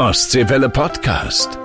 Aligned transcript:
Ostseewelle 0.00 0.70
Podcast. 0.70 1.58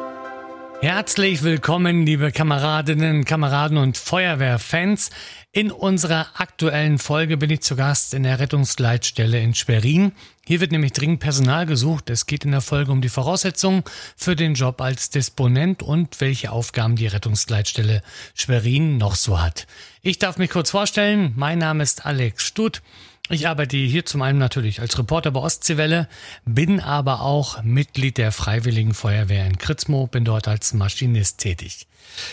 Herzlich 0.82 1.42
willkommen, 1.44 2.06
liebe 2.06 2.34
Kameradinnen, 2.34 3.23
Kameraden 3.23 3.77
und 3.77 3.98
Feuerwehrfans. 3.98 5.10
In 5.54 5.71
unserer 5.71 6.27
aktuellen 6.35 6.99
Folge 6.99 7.37
bin 7.37 7.49
ich 7.49 7.61
zu 7.61 7.77
Gast 7.77 8.13
in 8.13 8.23
der 8.23 8.39
Rettungsleitstelle 8.39 9.39
in 9.39 9.55
Schwerin. 9.55 10.11
Hier 10.45 10.59
wird 10.59 10.73
nämlich 10.73 10.91
dringend 10.91 11.21
Personal 11.21 11.65
gesucht. 11.65 12.09
Es 12.09 12.25
geht 12.25 12.43
in 12.43 12.51
der 12.51 12.59
Folge 12.59 12.91
um 12.91 12.99
die 12.99 13.07
Voraussetzungen 13.07 13.83
für 14.18 14.36
den 14.36 14.54
Job 14.54 14.81
als 14.81 15.09
Disponent 15.09 15.81
und 15.81 16.20
welche 16.20 16.52
Aufgaben 16.52 16.97
die 16.97 17.07
Rettungsleitstelle 17.07 18.02
Schwerin 18.33 18.97
noch 18.97 19.15
so 19.15 19.41
hat. 19.41 19.65
Ich 20.02 20.20
darf 20.20 20.38
mich 20.38 20.49
kurz 20.49 20.71
vorstellen. 20.71 21.31
Mein 21.38 21.59
Name 21.59 21.83
ist 21.83 22.05
Alex 22.05 22.43
Stutt. 22.43 22.81
Ich 23.30 23.48
arbeite 23.48 23.76
hier 23.76 24.05
zum 24.05 24.21
einen 24.21 24.38
natürlich 24.38 24.82
als 24.82 25.00
Reporter 25.00 25.32
bei 25.32 25.39
Ostseewelle, 25.39 26.07
bin 26.46 26.80
aber 26.80 27.21
auch 27.21 27.64
Mitglied 27.64 28.20
der 28.20 28.32
Freiwilligen 28.32 28.94
Feuerwehr 28.94 29.48
in 29.48 29.57
Kritzmo, 29.57 30.05
bin 30.05 30.25
dort 30.25 30.47
als 30.47 30.75
Maschinist 30.75 31.39
tätig. 31.39 31.88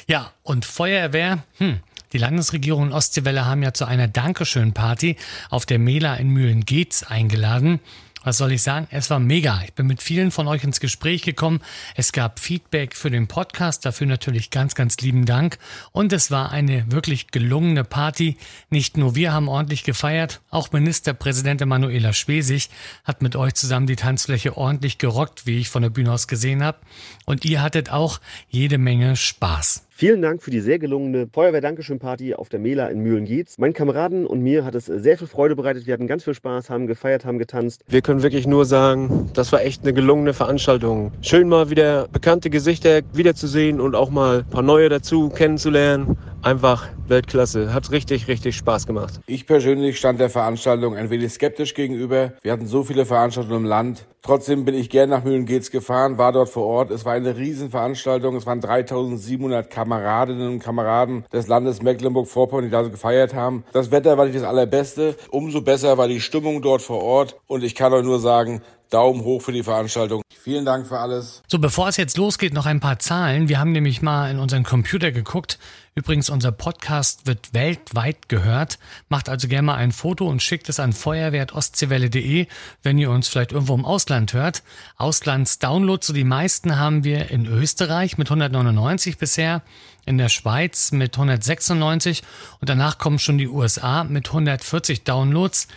Ja, 0.07 0.33
und 0.43 0.67
Feuerwehr, 0.67 1.45
hm, 1.57 1.81
die 2.13 2.19
Landesregierung 2.19 2.83
und 2.83 2.93
Ostseewelle 2.93 3.47
haben 3.47 3.63
ja 3.63 3.73
zu 3.73 3.87
einer 3.87 4.07
Dankeschön-Party 4.07 5.17
auf 5.49 5.65
der 5.65 5.79
Mela 5.79 6.15
in 6.17 6.29
Mühlen-Geetz 6.29 7.05
eingeladen 7.05 7.81
was 8.25 8.39
soll 8.39 8.53
ich 8.53 8.63
sagen? 8.63 8.87
Es 8.91 9.11
war 9.11 9.19
mega. 9.19 9.61
Ich 9.65 9.73
bin 9.73 9.87
mit 9.87 10.03
vielen 10.03 10.31
von 10.31 10.49
euch 10.49 10.65
ins 10.65 10.81
Gespräch 10.81 11.23
gekommen. 11.23 11.61
Es 11.95 12.13
gab 12.13 12.39
Feedback 12.39 12.97
für 12.97 13.11
den 13.11 13.27
Podcast. 13.27 13.85
Dafür 13.85 14.07
natürlich 14.07 14.51
ganz, 14.51 14.75
ganz 14.75 14.97
lieben 14.99 15.27
Dank. 15.27 15.59
Und 15.93 16.13
es 16.13 16.31
war 16.31 16.53
eine 16.53 16.91
wirklich 16.91 17.29
gelungene 17.29 17.85
Party. 17.85 18.37
Nicht 18.71 18.97
nur 18.97 19.15
wir 19.15 19.33
haben 19.33 19.49
ordentlich 19.49 19.85
gefeiert. 19.85 20.41
Auch 20.51 20.73
Ministerpräsident 20.73 21.61
Emanuela 21.61 22.13
Schwesig 22.13 22.71
hat 23.05 23.23
mit 23.23 23.37
euch 23.37 23.55
zusammen 23.55 23.87
die 23.87 23.97
Tanzfläche 23.97 24.57
ordentlich 24.57 24.99
gerockt, 24.99 25.47
wie 25.47 25.59
ich 25.59 25.69
von 25.69 25.83
der 25.83 25.91
Bühne 25.91 26.13
aus 26.13 26.29
gesehen 26.29 26.63
habe. 26.63 26.79
Und 27.27 27.45
ihr 27.45 27.63
hattet 27.63 27.91
auch 27.91 28.21
jede 28.49 28.79
Menge 28.79 29.17
Spaß. 29.17 29.87
Vielen 30.03 30.21
Dank 30.21 30.43
für 30.43 30.51
die 30.51 30.59
sehr 30.59 30.81
gelungene 30.81 31.29
Feuerwehr-Dankeschön-Party 31.33 32.35
auf 32.35 32.49
der 32.49 32.59
Mela 32.59 32.89
in 32.89 33.05
Mühlen-Gietz. 33.05 33.59
Meinen 33.59 33.73
Kameraden 33.73 34.27
und 34.27 34.41
mir 34.41 34.65
hat 34.65 34.75
es 34.75 34.87
sehr 34.87 35.17
viel 35.17 35.29
Freude 35.29 35.55
bereitet. 35.55 35.87
Wir 35.87 35.95
hatten 35.95 36.09
ganz 36.09 36.25
viel 36.25 36.35
Spaß, 36.35 36.71
haben 36.71 36.89
gefeiert, 36.89 37.25
haben 37.25 37.39
getanzt. 37.39 37.85
Wir 37.87 38.03
können 38.03 38.25
wirklich 38.25 38.49
nur 38.49 38.65
sagen, 38.65 39.31
das 39.33 39.53
war 39.53 39.63
echt 39.63 39.85
eine 39.85 39.93
gelungene 39.93 40.35
Veranstaltung. 40.35 41.13
Schön 41.21 41.49
mal 41.49 41.71
wieder 41.71 42.09
bekannte 42.09 42.51
Gesichter 42.51 43.03
wiederzusehen 43.13 43.81
und 43.81 43.95
auch 43.95 44.11
mal 44.11 44.39
ein 44.39 44.51
paar 44.51 44.63
neue 44.63 44.89
dazu 44.89 45.29
kennenzulernen. 45.29 46.19
Einfach 46.43 46.89
Weltklasse. 47.07 47.73
Hat 47.73 47.93
richtig, 47.93 48.27
richtig 48.27 48.57
Spaß 48.57 48.89
gemacht. 48.89 49.21
Ich 49.27 49.47
persönlich 49.47 49.99
stand 49.99 50.19
der 50.19 50.31
Veranstaltung 50.31 50.97
ein 50.97 51.11
wenig 51.11 51.33
skeptisch 51.33 51.75
gegenüber. 51.75 52.33
Wir 52.43 52.51
hatten 52.51 52.67
so 52.67 52.83
viele 52.83 53.07
Veranstaltungen 53.07 53.59
im 53.59 53.65
Land. 53.67 54.07
Trotzdem 54.23 54.65
bin 54.65 54.77
ich 54.77 54.89
gern 54.89 55.11
nach 55.11 55.25
Mühlengeetz 55.25 55.71
gefahren, 55.71 56.17
war 56.17 56.33
dort 56.33 56.49
vor 56.49 56.65
Ort. 56.65 56.91
Es 56.93 57.05
war 57.05 57.15
eine 57.15 57.37
Riesenveranstaltung. 57.37 58.37
Es 58.37 58.47
waren 58.47 58.61
3700 58.61 59.69
Kameradinnen 59.93 60.49
und 60.55 60.59
Kameraden 60.59 61.25
des 61.33 61.49
Landes 61.49 61.83
Mecklenburg-Vorpommern, 61.83 62.65
die 62.65 62.71
da 62.71 62.83
so 62.83 62.91
gefeiert 62.91 63.35
haben. 63.35 63.65
Das 63.73 63.91
Wetter 63.91 64.17
war 64.17 64.25
nicht 64.25 64.37
das 64.37 64.45
allerbeste. 64.45 65.17
Umso 65.31 65.61
besser 65.61 65.99
war 65.99 66.09
die 66.09 66.21
Stimmung 66.21 66.63
dort 66.63 66.81
vor 66.81 67.03
Ort. 67.03 67.37
Und 67.47 67.63
ich 67.63 67.75
kann 67.75 67.93
euch 67.93 68.05
nur 68.05 68.19
sagen, 68.19 68.63
Daumen 68.93 69.25
hoch 69.25 69.43
für 69.43 69.53
die 69.53 69.63
Veranstaltung. 69.63 70.23
Vielen 70.43 70.65
Dank 70.65 70.89
für 70.89 70.99
alles. 70.99 71.43
So, 71.47 71.59
bevor 71.59 71.89
es 71.89 71.97
jetzt 71.97 72.17
losgeht, 72.17 72.53
noch 72.53 72.67
ein 72.67 72.81
paar 72.81 72.99
Zahlen. 72.99 73.49
Wir 73.49 73.61
haben 73.61 73.73
nämlich 73.73 74.03
mal 74.03 74.31
in 74.31 74.39
unseren 74.39 74.65
Computer 74.65 75.13
geguckt. 75.13 75.59
Übrigens, 75.95 76.31
unser 76.31 76.53
Podcast 76.53 77.27
wird 77.27 77.55
weltweit 77.55 78.29
gehört. 78.29 78.79
Macht 79.09 79.29
also 79.29 79.47
gerne 79.47 79.67
mal 79.67 79.75
ein 79.77 79.93
Foto 79.93 80.27
und 80.27 80.43
schickt 80.43 80.69
es 80.69 80.81
an 80.81 80.93
feuerwehr.ostseewelle.de, 80.93 82.47
wenn 82.83 82.99
ihr 82.99 83.11
uns 83.11 83.29
vielleicht 83.29 83.53
irgendwo 83.53 83.75
im 83.75 83.85
Ausland 83.85 84.33
hört. 84.33 84.63
Auslandsdownloads, 84.97 86.09
so 86.09 86.13
die 86.13 86.25
meisten 86.25 86.77
haben 86.77 87.05
wir 87.05 87.31
in 87.31 87.47
Österreich 87.47 88.19
mit 88.19 88.29
199 88.29 89.17
bisher, 89.17 89.63
in 90.07 90.19
der 90.19 90.29
Schweiz 90.29 90.93
mit 90.93 91.15
196 91.15 92.23
und 92.61 92.69
danach 92.69 92.99
kommen 92.99 93.19
schon 93.19 93.39
die 93.39 93.49
USA 93.49 94.03
mit 94.03 94.29
140 94.29 95.05
Downloads. 95.05 95.69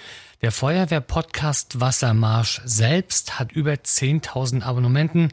Der 0.41 0.51
Feuerwehr-Podcast 0.51 1.79
Wassermarsch 1.79 2.62
selbst 2.66 3.40
hat 3.40 3.51
über 3.53 3.73
10.000 3.73 4.63
Abonnenten 4.63 5.31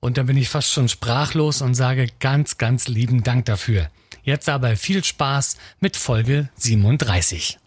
und 0.00 0.18
da 0.18 0.24
bin 0.24 0.36
ich 0.36 0.48
fast 0.48 0.72
schon 0.72 0.88
sprachlos 0.88 1.62
und 1.62 1.74
sage 1.74 2.08
ganz, 2.18 2.58
ganz 2.58 2.88
lieben 2.88 3.22
Dank 3.22 3.44
dafür. 3.44 3.88
Jetzt 4.22 4.48
aber 4.48 4.76
viel 4.76 5.04
Spaß 5.04 5.56
mit 5.78 5.96
Folge 5.96 6.48
37. 6.56 7.58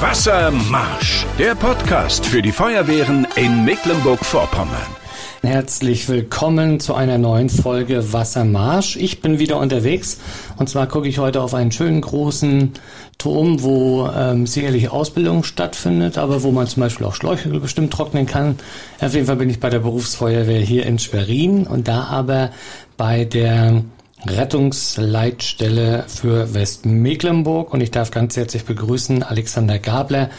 Wassermarsch, 0.00 1.26
der 1.38 1.54
Podcast 1.54 2.24
für 2.24 2.42
die 2.42 2.52
Feuerwehren 2.52 3.26
in 3.36 3.64
Mecklenburg-Vorpommern. 3.64 5.07
Herzlich 5.42 6.08
willkommen 6.08 6.80
zu 6.80 6.94
einer 6.94 7.16
neuen 7.16 7.48
Folge 7.48 8.12
Wassermarsch. 8.12 8.96
Ich 8.96 9.22
bin 9.22 9.38
wieder 9.38 9.58
unterwegs 9.58 10.18
und 10.56 10.68
zwar 10.68 10.88
gucke 10.88 11.06
ich 11.06 11.18
heute 11.18 11.42
auf 11.42 11.54
einen 11.54 11.70
schönen 11.70 12.00
großen 12.00 12.72
Turm, 13.18 13.62
wo 13.62 14.08
ähm, 14.08 14.48
sicherlich 14.48 14.90
Ausbildung 14.90 15.44
stattfindet, 15.44 16.18
aber 16.18 16.42
wo 16.42 16.50
man 16.50 16.66
zum 16.66 16.82
Beispiel 16.82 17.06
auch 17.06 17.14
Schläuche 17.14 17.48
bestimmt 17.50 17.92
trocknen 17.92 18.26
kann. 18.26 18.58
Auf 19.00 19.14
jeden 19.14 19.26
Fall 19.26 19.36
bin 19.36 19.48
ich 19.48 19.60
bei 19.60 19.70
der 19.70 19.78
Berufsfeuerwehr 19.78 20.60
hier 20.60 20.84
in 20.86 20.98
Schwerin 20.98 21.68
und 21.68 21.86
da 21.86 22.04
aber 22.04 22.50
bei 22.96 23.24
der 23.24 23.84
Rettungsleitstelle 24.26 26.04
für 26.08 26.52
Westmecklenburg 26.52 27.72
und 27.72 27.80
ich 27.80 27.92
darf 27.92 28.10
ganz 28.10 28.36
herzlich 28.36 28.64
begrüßen 28.64 29.22
Alexander 29.22 29.78
Gabler. 29.78 30.30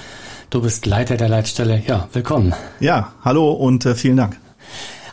Du 0.49 0.61
bist 0.61 0.85
Leiter 0.85 1.15
der 1.15 1.29
Leitstelle. 1.29 1.81
Ja, 1.87 2.09
willkommen. 2.11 2.53
Ja, 2.81 3.13
hallo 3.23 3.51
und 3.51 3.85
äh, 3.85 3.95
vielen 3.95 4.17
Dank. 4.17 4.37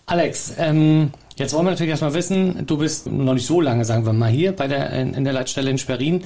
Alex, 0.08 0.54
ähm, 0.56 1.10
jetzt 1.34 1.52
wollen 1.52 1.66
wir 1.66 1.72
natürlich 1.72 1.90
erstmal 1.90 2.14
wissen, 2.14 2.64
du 2.64 2.78
bist 2.78 3.08
noch 3.08 3.34
nicht 3.34 3.46
so 3.46 3.60
lange, 3.60 3.84
sagen 3.84 4.06
wir 4.06 4.12
mal, 4.12 4.30
hier 4.30 4.52
bei 4.52 4.68
der, 4.68 4.90
in, 4.92 5.14
in 5.14 5.24
der 5.24 5.32
Leitstelle 5.32 5.68
in 5.68 5.78
Schwerin. 5.78 6.22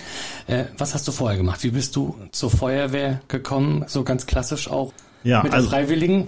Äh, 0.46 0.64
was 0.76 0.92
hast 0.92 1.08
du 1.08 1.12
vorher 1.12 1.38
gemacht? 1.38 1.62
Wie 1.62 1.70
bist 1.70 1.96
du 1.96 2.14
zur 2.30 2.50
Feuerwehr 2.50 3.22
gekommen? 3.28 3.84
So 3.86 4.04
ganz 4.04 4.26
klassisch 4.26 4.70
auch? 4.70 4.92
Ja, 5.22 5.42
mit 5.42 5.54
also, 5.54 5.70
Freiwilligen? 5.70 6.26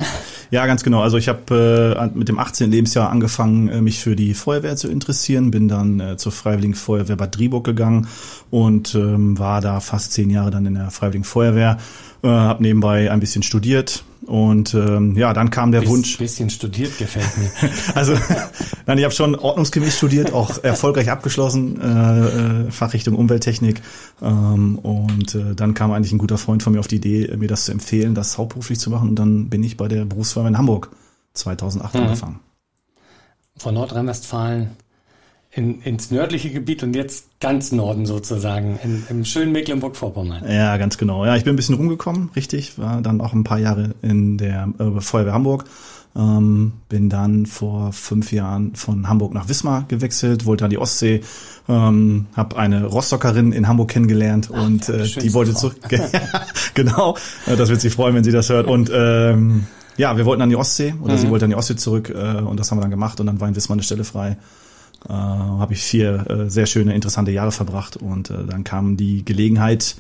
Ja, 0.51 0.67
ganz 0.67 0.83
genau. 0.83 1.01
Also 1.01 1.17
ich 1.17 1.29
habe 1.29 1.97
äh, 1.99 2.19
mit 2.19 2.29
dem 2.29 2.39
18. 2.39 2.71
Lebensjahr 2.71 3.11
angefangen, 3.11 3.69
äh, 3.69 3.81
mich 3.81 4.01
für 4.01 4.17
die 4.17 4.35
Feuerwehr 4.35 4.77
zu 4.77 4.91
interessieren, 4.91 5.51
bin 5.51 5.69
dann 5.69 6.01
äh, 6.01 6.17
zur 6.17 6.33
Freiwilligen 6.33 6.75
Feuerwehr 6.75 7.17
Bad 7.17 7.39
Driburg 7.39 7.65
gegangen 7.65 8.09
und 8.51 8.95
ähm, 8.95 9.39
war 9.39 9.63
da 9.63 9.81
fast 9.81 10.13
zehn 10.13 10.29
Jahre 10.29 10.51
dann 10.51 10.67
in 10.67 10.75
der 10.75 10.91
Freiwilligen 10.91 11.25
Feuerwehr, 11.25 11.79
äh, 12.23 12.29
habe 12.29 12.63
nebenbei 12.63 13.11
ein 13.11 13.21
bisschen 13.21 13.43
studiert 13.43 14.05
und 14.27 14.75
ähm, 14.75 15.17
ja, 15.17 15.33
dann 15.33 15.51
kam 15.51 15.73
der 15.73 15.81
Biss, 15.81 15.91
Wunsch. 15.91 16.19
Bisschen 16.19 16.51
studiert 16.51 16.97
gefällt 16.99 17.37
mir. 17.39 17.51
also, 17.95 18.15
nein, 18.87 18.99
ich 18.99 19.05
habe 19.05 19.15
schon 19.15 19.35
ordnungsgemäß 19.35 19.97
studiert, 19.97 20.33
auch 20.33 20.63
erfolgreich 20.63 21.11
abgeschlossen, 21.11 21.81
äh, 21.81 22.67
äh, 22.67 22.71
Fachrichtung 22.71 23.15
Umwelttechnik. 23.17 23.83
Ähm, 24.21 24.79
und 24.79 25.35
äh, 25.35 25.55
dann 25.55 25.75
kam 25.75 25.93
eigentlich 25.93 26.13
ein 26.13 26.19
guter 26.19 26.39
Freund 26.39 26.63
von 26.63 26.73
mir 26.73 26.81
auf 26.81 26.89
die 26.89 26.97
Idee, 26.97 27.35
mir 27.37 27.49
das 27.49 27.65
zu 27.65 27.73
empfehlen, 27.73 28.15
das 28.15 28.39
hauptberuflich 28.39 28.79
zu 28.79 28.91
machen. 28.91 29.09
Und 29.09 29.17
dann 29.17 29.49
bin 29.49 29.63
ich 29.65 29.77
bei 29.77 29.89
der 29.89 30.05
Berufsfeuerwehr 30.05 30.51
in 30.51 30.59
Hamburg 30.59 30.91
2008 31.35 31.95
mhm. 31.95 32.01
angefangen. 32.01 32.41
Von 33.57 33.75
Nordrhein-Westfalen 33.75 34.71
in, 35.55 35.83
ins 35.83 36.11
nördliche 36.11 36.51
Gebiet 36.51 36.83
und 36.83 36.97
jetzt 36.97 37.27
ganz 37.41 37.73
Norden 37.73 38.07
sozusagen, 38.07 38.79
in, 38.83 39.05
im 39.11 39.25
schönen 39.25 39.53
Mecklenburg-Vorpommern. 39.53 40.51
Ja, 40.51 40.79
ganz 40.79 40.97
genau. 40.97 41.27
Ja, 41.27 41.37
ich 41.37 41.45
bin 41.45 41.53
ein 41.53 41.57
bisschen 41.57 41.75
rumgekommen, 41.75 42.31
richtig. 42.35 42.79
War 42.79 43.03
dann 43.03 43.21
auch 43.21 43.35
ein 43.35 43.45
paar 43.45 43.59
Jahre 43.59 43.95
in 44.01 44.39
der 44.39 44.69
äh, 44.79 45.01
Feuerwehr 45.01 45.35
Hamburg. 45.35 45.65
Ähm, 46.15 46.73
bin 46.89 47.09
dann 47.09 47.47
vor 47.47 47.93
fünf 47.93 48.33
Jahren 48.33 48.75
von 48.75 49.09
Hamburg 49.09 49.33
nach 49.33 49.49
Wismar 49.49 49.87
gewechselt, 49.89 50.45
wollte 50.45 50.65
an 50.65 50.71
die 50.71 50.77
Ostsee, 50.77 51.23
ähm, 51.71 52.27
habe 52.35 52.59
eine 52.59 52.85
Rostockerin 52.85 53.53
in 53.53 53.67
Hamburg 53.67 53.91
kennengelernt 53.91 54.51
Ach, 54.53 54.63
und 54.63 54.91
äh, 54.91 55.05
die 55.05 55.33
wollte 55.33 55.55
zurück. 55.55 55.77
genau, 56.75 57.17
äh, 57.47 57.57
das 57.57 57.71
wird 57.71 57.81
sie 57.81 57.89
freuen, 57.89 58.15
wenn 58.15 58.25
sie 58.25 58.33
das 58.33 58.51
hört. 58.51 58.67
Und 58.67 58.91
ähm, 58.95 59.67
ja, 59.97 60.17
wir 60.17 60.27
wollten 60.27 60.43
an 60.43 60.51
die 60.51 60.57
Ostsee 60.57 60.95
oder 61.03 61.15
mhm. 61.15 61.19
sie 61.19 61.31
wollte 61.31 61.45
an 61.47 61.51
die 61.51 61.57
Ostsee 61.57 61.77
zurück 61.77 62.11
äh, 62.11 62.41
und 62.41 62.61
das 62.61 62.71
haben 62.71 62.79
wir 62.79 62.83
dann 62.83 62.91
gemacht 62.91 63.21
und 63.21 63.27
dann 63.27 63.41
war 63.41 63.49
in 63.49 63.57
Wismar 63.57 63.77
eine 63.77 63.83
Stelle 63.83 64.05
frei 64.05 64.37
äh, 65.09 65.13
habe 65.13 65.73
ich 65.73 65.83
vier 65.83 66.31
äh, 66.31 66.51
sehr 66.51 66.67
schöne, 66.67 66.95
interessante 66.95 67.31
Jahre 67.31 67.53
verbracht 67.53 67.97
und 67.97 68.31
äh, 68.31 68.45
dann 68.47 68.65
kam 68.65 68.97
die 68.97 69.25
Gelegenheit, 69.25 69.97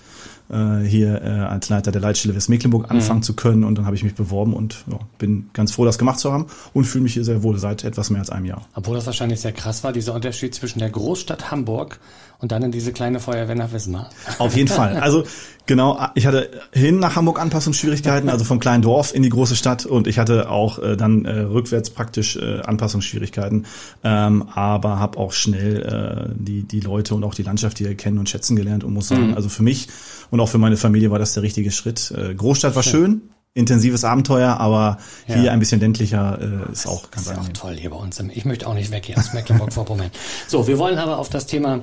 äh, 0.53 0.87
hier 0.87 1.23
äh, 1.23 1.29
als 1.29 1.69
Leiter 1.69 1.93
der 1.93 2.01
Leitstelle 2.01 2.35
Westmecklenburg 2.35 2.91
anfangen 2.91 3.21
mhm. 3.21 3.25
zu 3.25 3.35
können 3.35 3.65
und 3.65 3.77
dann 3.77 3.87
habe 3.87 3.97
ich 3.97 4.05
mich 4.05 4.15
beworben 4.15 4.55
und 4.55 4.85
ja, 4.91 4.99
bin 5.19 5.51
ganz 5.53 5.73
froh, 5.73 5.85
das 5.85 5.99
gemacht 5.99 6.19
zu 6.19 6.33
haben 6.33 6.47
und 6.73 6.85
fühle 6.85 7.05
mich 7.05 7.15
hier 7.15 7.25
sehr 7.25 7.43
wohl 7.43 7.59
seit 7.59 7.85
etwas 7.85 8.11
mehr 8.11 8.21
als 8.21 8.31
einem 8.31 8.47
Jahr. 8.47 8.67
Obwohl 8.75 8.97
das 8.97 9.07
wahrscheinlich 9.07 9.41
sehr 9.41 9.53
krass 9.53 9.83
war, 9.85 9.93
dieser 9.93 10.15
Unterschied 10.15 10.55
zwischen 10.55 10.79
der 10.79 10.91
Großstadt 10.91 11.51
Hamburg 11.51 11.99
und 12.43 12.51
dann 12.51 12.63
in 12.65 12.73
diese 12.73 12.93
kleine 12.93 13.21
Feuerwehr 13.21 13.55
nach 13.55 13.73
Wismar. 13.73 14.11
Auf 14.39 14.57
jeden 14.57 14.69
Fall. 14.69 14.97
Also 14.97 15.25
genau, 15.67 15.99
ich 16.15 16.27
hatte 16.27 16.51
hin 16.73 16.99
nach 16.99 17.15
Hamburg 17.15 17.41
Anpassungsschwierigkeiten, 17.41 18.29
also 18.29 18.45
vom 18.45 18.59
kleinen 18.59 18.83
Dorf 18.83 19.15
in 19.15 19.23
die 19.23 19.29
große 19.29 19.55
Stadt 19.55 19.87
und 19.87 20.09
ich 20.09 20.19
hatte 20.19 20.51
auch 20.51 20.81
äh, 20.81 20.97
dann 20.97 21.25
äh, 21.25 21.39
rückwärts 21.39 21.91
praktisch 21.91 22.37
äh, 22.37 22.61
Anpassungsschwierigkeiten, 22.61 23.67
ähm, 24.03 24.49
aber 24.55 24.99
habe 24.99 25.19
auch 25.19 25.33
schnell 25.33 26.31
äh, 26.31 26.35
die 26.37 26.65
die 26.65 26.81
Leute 26.81 27.15
und 27.15 27.23
auch 27.23 27.35
die 27.35 27.45
Landschaft 27.45 27.79
hier 27.79 27.95
kennen 27.95 28.19
und 28.19 28.29
schätzen 28.29 28.57
gelernt 28.57 28.83
und 28.83 28.93
muss 28.93 29.09
sagen, 29.09 29.29
mhm. 29.29 29.35
also 29.35 29.49
für 29.49 29.63
mich 29.63 29.89
und 30.31 30.41
auch 30.43 30.49
für 30.49 30.59
meine 30.59 30.77
Familie 30.77 31.11
war 31.11 31.19
das 31.19 31.35
der 31.35 31.43
richtige 31.43 31.71
Schritt. 31.71 32.13
Äh, 32.17 32.35
Großstadt 32.35 32.75
war 32.75 32.83
schön, 32.83 33.23
intensives 33.55 34.05
Abenteuer, 34.05 34.59
aber 34.59 34.99
ja. 35.27 35.37
hier 35.37 35.53
ein 35.53 35.59
bisschen 35.59 35.81
ländlicher 35.81 36.39
äh, 36.69 36.73
ist 36.73 36.87
auch 36.87 37.11
ganz 37.11 37.27
Das 37.27 37.33
ist 37.35 37.39
auch 37.39 37.49
toll 37.49 37.77
hier 37.77 37.91
bei 37.91 37.97
uns. 37.97 38.19
Ich 38.21 38.45
möchte 38.45 38.67
auch 38.67 38.75
nicht 38.75 38.91
weg 38.91 39.07
hier 39.07 39.19
aus 39.19 39.33
Mecklenburg-Vorpommern. 39.33 40.11
so, 40.49 40.67
wir 40.67 40.79
wollen 40.79 40.99
aber 40.99 41.19
auf 41.19 41.29
das 41.29 41.47
Thema 41.47 41.81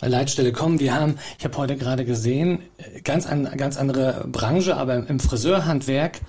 Leitstelle 0.00 0.52
kommen. 0.52 0.80
Wir 0.80 0.94
haben, 0.94 1.18
ich 1.38 1.44
habe 1.44 1.56
heute 1.58 1.76
gerade 1.76 2.04
gesehen, 2.04 2.60
ganz 3.04 3.26
an, 3.26 3.48
ganz 3.56 3.76
andere 3.76 4.26
Branche, 4.30 4.76
aber 4.76 5.06
im 5.08 5.20
Friseurhandwerk 5.20 6.20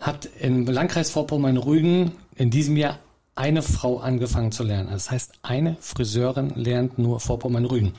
hat 0.00 0.28
im 0.40 0.66
Landkreis 0.66 1.10
Vorpommern-Rügen 1.10 2.12
in 2.36 2.50
diesem 2.50 2.76
Jahr 2.76 2.98
eine 3.34 3.62
Frau 3.62 3.98
angefangen 3.98 4.52
zu 4.52 4.62
lernen. 4.62 4.88
Das 4.90 5.10
heißt, 5.10 5.32
eine 5.42 5.76
Friseurin 5.80 6.52
lernt 6.54 6.98
nur 6.98 7.20
Vorpommern-Rügen. 7.20 7.92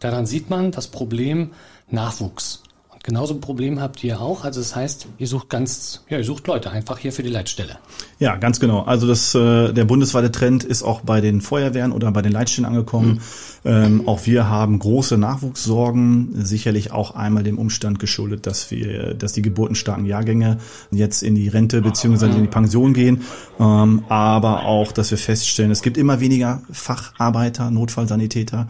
Daran 0.00 0.26
sieht 0.26 0.48
man 0.50 0.70
das 0.70 0.88
Problem 0.88 1.52
Nachwuchs. 1.90 2.62
Genauso 3.02 3.34
ein 3.34 3.40
Problem 3.40 3.80
habt 3.80 4.02
ihr 4.04 4.20
auch. 4.20 4.44
Also 4.44 4.60
das 4.60 4.74
heißt, 4.74 5.06
ihr 5.18 5.26
sucht 5.26 5.48
ganz, 5.48 6.04
ja, 6.08 6.18
ihr 6.18 6.24
sucht 6.24 6.46
Leute 6.46 6.70
einfach 6.70 6.98
hier 6.98 7.12
für 7.12 7.22
die 7.22 7.30
Leitstelle. 7.30 7.78
Ja, 8.18 8.36
ganz 8.36 8.60
genau. 8.60 8.82
Also 8.82 9.06
das, 9.06 9.34
äh, 9.34 9.72
der 9.72 9.84
bundesweite 9.84 10.30
Trend 10.30 10.64
ist 10.64 10.82
auch 10.82 11.00
bei 11.02 11.20
den 11.20 11.40
Feuerwehren 11.40 11.92
oder 11.92 12.10
bei 12.10 12.22
den 12.22 12.32
Leitstellen 12.32 12.66
angekommen. 12.66 13.20
Mhm. 13.64 13.70
Ähm, 13.70 14.08
auch 14.08 14.26
wir 14.26 14.48
haben 14.48 14.78
große 14.78 15.16
Nachwuchssorgen, 15.16 16.30
sicherlich 16.44 16.92
auch 16.92 17.14
einmal 17.14 17.42
dem 17.42 17.58
Umstand 17.58 17.98
geschuldet, 17.98 18.46
dass 18.46 18.70
wir, 18.70 19.14
dass 19.14 19.32
die 19.32 19.42
geburtenstarken 19.42 20.04
Jahrgänge 20.04 20.58
jetzt 20.90 21.22
in 21.22 21.34
die 21.34 21.48
Rente 21.48 21.80
beziehungsweise 21.80 22.36
in 22.36 22.42
die 22.42 22.48
Pension 22.48 22.94
gehen. 22.94 23.22
Ähm, 23.58 24.04
aber 24.08 24.64
auch, 24.64 24.92
dass 24.92 25.10
wir 25.10 25.18
feststellen, 25.18 25.70
es 25.70 25.82
gibt 25.82 25.96
immer 25.96 26.20
weniger 26.20 26.62
Facharbeiter, 26.70 27.70
Notfallsanitäter 27.70 28.68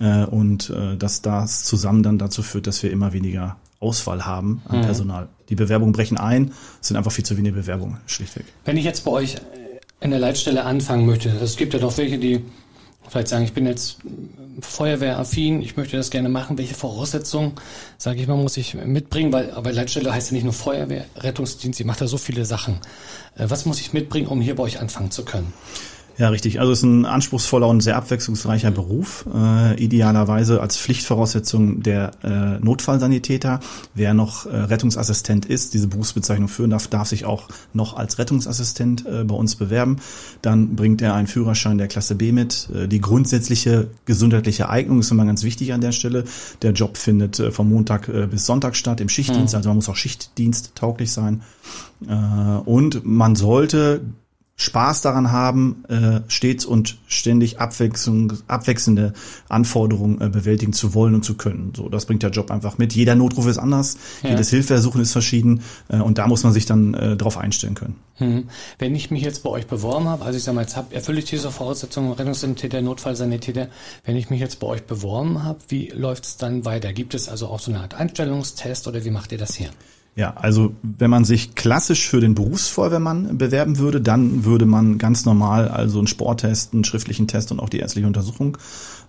äh, 0.00 0.24
und 0.24 0.70
äh, 0.70 0.96
dass 0.96 1.22
das 1.22 1.64
zusammen 1.64 2.02
dann 2.02 2.18
dazu 2.18 2.42
führt, 2.42 2.66
dass 2.66 2.82
wir 2.82 2.90
immer 2.90 3.12
weniger 3.12 3.56
Auswahl 3.78 4.26
haben 4.26 4.62
an 4.68 4.78
mhm. 4.78 4.82
Personal. 4.82 5.28
Die 5.48 5.54
Bewerbungen 5.54 5.92
brechen 5.92 6.18
ein, 6.18 6.52
es 6.80 6.88
sind 6.88 6.96
einfach 6.96 7.12
viel 7.12 7.24
zu 7.24 7.36
wenige 7.36 7.54
Bewerbungen, 7.54 7.98
schlichtweg. 8.06 8.44
Wenn 8.64 8.76
ich 8.76 8.84
jetzt 8.84 9.04
bei 9.04 9.10
euch 9.10 9.36
in 10.00 10.10
der 10.10 10.20
Leitstelle 10.20 10.64
anfangen 10.64 11.06
möchte, 11.06 11.28
es 11.28 11.56
gibt 11.56 11.74
ja 11.74 11.78
doch 11.80 11.96
welche, 11.98 12.18
die 12.18 12.44
vielleicht 13.08 13.28
sagen, 13.28 13.44
ich 13.44 13.52
bin 13.52 13.66
jetzt 13.66 13.98
feuerwehraffin, 14.60 15.62
ich 15.62 15.76
möchte 15.76 15.96
das 15.96 16.10
gerne 16.10 16.28
machen, 16.28 16.58
welche 16.58 16.74
Voraussetzungen, 16.74 17.52
sage 17.98 18.20
ich 18.20 18.28
mal, 18.28 18.36
muss 18.36 18.56
ich 18.56 18.74
mitbringen, 18.74 19.32
weil 19.32 19.50
aber 19.50 19.72
Leitstelle 19.72 20.12
heißt 20.12 20.30
ja 20.30 20.34
nicht 20.34 20.44
nur 20.44 20.52
Feuerwehr, 20.52 21.06
Rettungsdienst, 21.16 21.80
ihr 21.80 21.86
macht 21.86 22.00
da 22.00 22.06
so 22.06 22.18
viele 22.18 22.44
Sachen. 22.44 22.74
Äh, 23.36 23.46
was 23.48 23.66
muss 23.66 23.80
ich 23.80 23.92
mitbringen, 23.92 24.28
um 24.28 24.40
hier 24.40 24.54
bei 24.54 24.62
euch 24.62 24.80
anfangen 24.80 25.10
zu 25.10 25.24
können? 25.24 25.52
Ja, 26.20 26.28
richtig. 26.28 26.60
Also 26.60 26.72
es 26.72 26.80
ist 26.80 26.84
ein 26.84 27.06
anspruchsvoller 27.06 27.66
und 27.66 27.80
sehr 27.80 27.96
abwechslungsreicher 27.96 28.70
Beruf. 28.70 29.24
Äh, 29.34 29.82
idealerweise 29.82 30.60
als 30.60 30.76
Pflichtvoraussetzung 30.76 31.82
der 31.82 32.10
äh, 32.22 32.62
Notfallsanitäter. 32.62 33.60
Wer 33.94 34.12
noch 34.12 34.44
äh, 34.44 34.54
Rettungsassistent 34.54 35.46
ist, 35.46 35.72
diese 35.72 35.88
Berufsbezeichnung 35.88 36.48
führen 36.48 36.68
darf, 36.68 36.88
darf 36.88 37.08
sich 37.08 37.24
auch 37.24 37.48
noch 37.72 37.96
als 37.96 38.18
Rettungsassistent 38.18 39.06
äh, 39.06 39.24
bei 39.24 39.34
uns 39.34 39.56
bewerben. 39.56 39.96
Dann 40.42 40.76
bringt 40.76 41.00
er 41.00 41.14
einen 41.14 41.26
Führerschein 41.26 41.78
der 41.78 41.88
Klasse 41.88 42.16
B 42.16 42.32
mit. 42.32 42.68
Äh, 42.74 42.86
die 42.86 43.00
grundsätzliche 43.00 43.88
gesundheitliche 44.04 44.68
Eignung 44.68 45.00
ist 45.00 45.10
immer 45.10 45.24
ganz 45.24 45.42
wichtig 45.42 45.72
an 45.72 45.80
der 45.80 45.92
Stelle. 45.92 46.24
Der 46.60 46.72
Job 46.72 46.98
findet 46.98 47.40
äh, 47.40 47.50
vom 47.50 47.70
Montag 47.70 48.08
äh, 48.10 48.26
bis 48.26 48.44
Sonntag 48.44 48.76
statt 48.76 49.00
im 49.00 49.08
Schichtdienst. 49.08 49.54
Mhm. 49.54 49.56
Also 49.56 49.70
man 49.70 49.76
muss 49.76 49.88
auch 49.88 49.96
Schichtdienst 49.96 50.72
tauglich 50.74 51.12
sein. 51.12 51.40
Äh, 52.06 52.12
und 52.12 53.06
man 53.06 53.36
sollte 53.36 54.02
Spaß 54.60 55.00
daran 55.00 55.32
haben, 55.32 55.84
äh, 55.88 56.20
stets 56.28 56.66
und 56.66 56.98
ständig 57.06 57.60
Abwechslung, 57.60 58.34
abwechselnde 58.46 59.14
Anforderungen 59.48 60.20
äh, 60.20 60.28
bewältigen 60.28 60.74
zu 60.74 60.92
wollen 60.92 61.14
und 61.14 61.24
zu 61.24 61.34
können. 61.34 61.72
So, 61.74 61.88
das 61.88 62.04
bringt 62.04 62.22
der 62.22 62.28
Job 62.28 62.50
einfach 62.50 62.76
mit. 62.76 62.92
Jeder 62.92 63.14
Notruf 63.14 63.46
ist 63.46 63.56
anders, 63.56 63.96
ja. 64.22 64.30
jedes 64.30 64.50
Hilfeersuchen 64.50 65.00
ist 65.00 65.12
verschieden 65.12 65.62
äh, 65.88 65.96
und 65.96 66.18
da 66.18 66.26
muss 66.26 66.44
man 66.44 66.52
sich 66.52 66.66
dann 66.66 66.92
äh, 66.92 67.16
darauf 67.16 67.38
einstellen 67.38 67.74
können. 67.74 67.96
Hm. 68.16 68.48
Wenn 68.78 68.94
ich 68.94 69.10
mich 69.10 69.22
jetzt 69.22 69.42
bei 69.44 69.48
euch 69.48 69.66
beworben 69.66 70.08
habe, 70.08 70.26
also 70.26 70.36
ich 70.36 70.44
sage 70.44 70.56
mal, 70.56 70.60
jetzt 70.60 70.76
hab, 70.76 70.92
erfülle 70.92 71.20
ich 71.20 71.24
diese 71.24 71.50
Voraussetzungen, 71.50 72.12
Rettungssanitäter, 72.12 72.82
Notfallsanitäter, 72.82 73.68
wenn 74.04 74.16
ich 74.16 74.28
mich 74.28 74.40
jetzt 74.40 74.60
bei 74.60 74.66
euch 74.66 74.82
beworben 74.82 75.42
habe, 75.42 75.58
wie 75.68 75.88
läuft 75.88 76.24
es 76.24 76.36
dann 76.36 76.66
weiter? 76.66 76.92
Gibt 76.92 77.14
es 77.14 77.30
also 77.30 77.46
auch 77.46 77.60
so 77.60 77.70
eine 77.70 77.80
Art 77.80 77.94
Einstellungstest 77.94 78.86
oder 78.86 79.06
wie 79.06 79.10
macht 79.10 79.32
ihr 79.32 79.38
das 79.38 79.54
hier? 79.54 79.70
Ja, 80.16 80.34
also 80.36 80.74
wenn 80.82 81.08
man 81.08 81.24
sich 81.24 81.54
klassisch 81.54 82.08
für 82.08 82.20
den 82.20 82.34
Berufsfeuerwehrmann 82.34 83.38
bewerben 83.38 83.78
würde, 83.78 84.00
dann 84.00 84.44
würde 84.44 84.66
man 84.66 84.98
ganz 84.98 85.24
normal 85.24 85.68
also 85.68 85.98
einen 85.98 86.08
Sporttest, 86.08 86.74
einen 86.74 86.84
schriftlichen 86.84 87.28
Test 87.28 87.52
und 87.52 87.60
auch 87.60 87.68
die 87.68 87.78
ärztliche 87.78 88.06
Untersuchung 88.06 88.58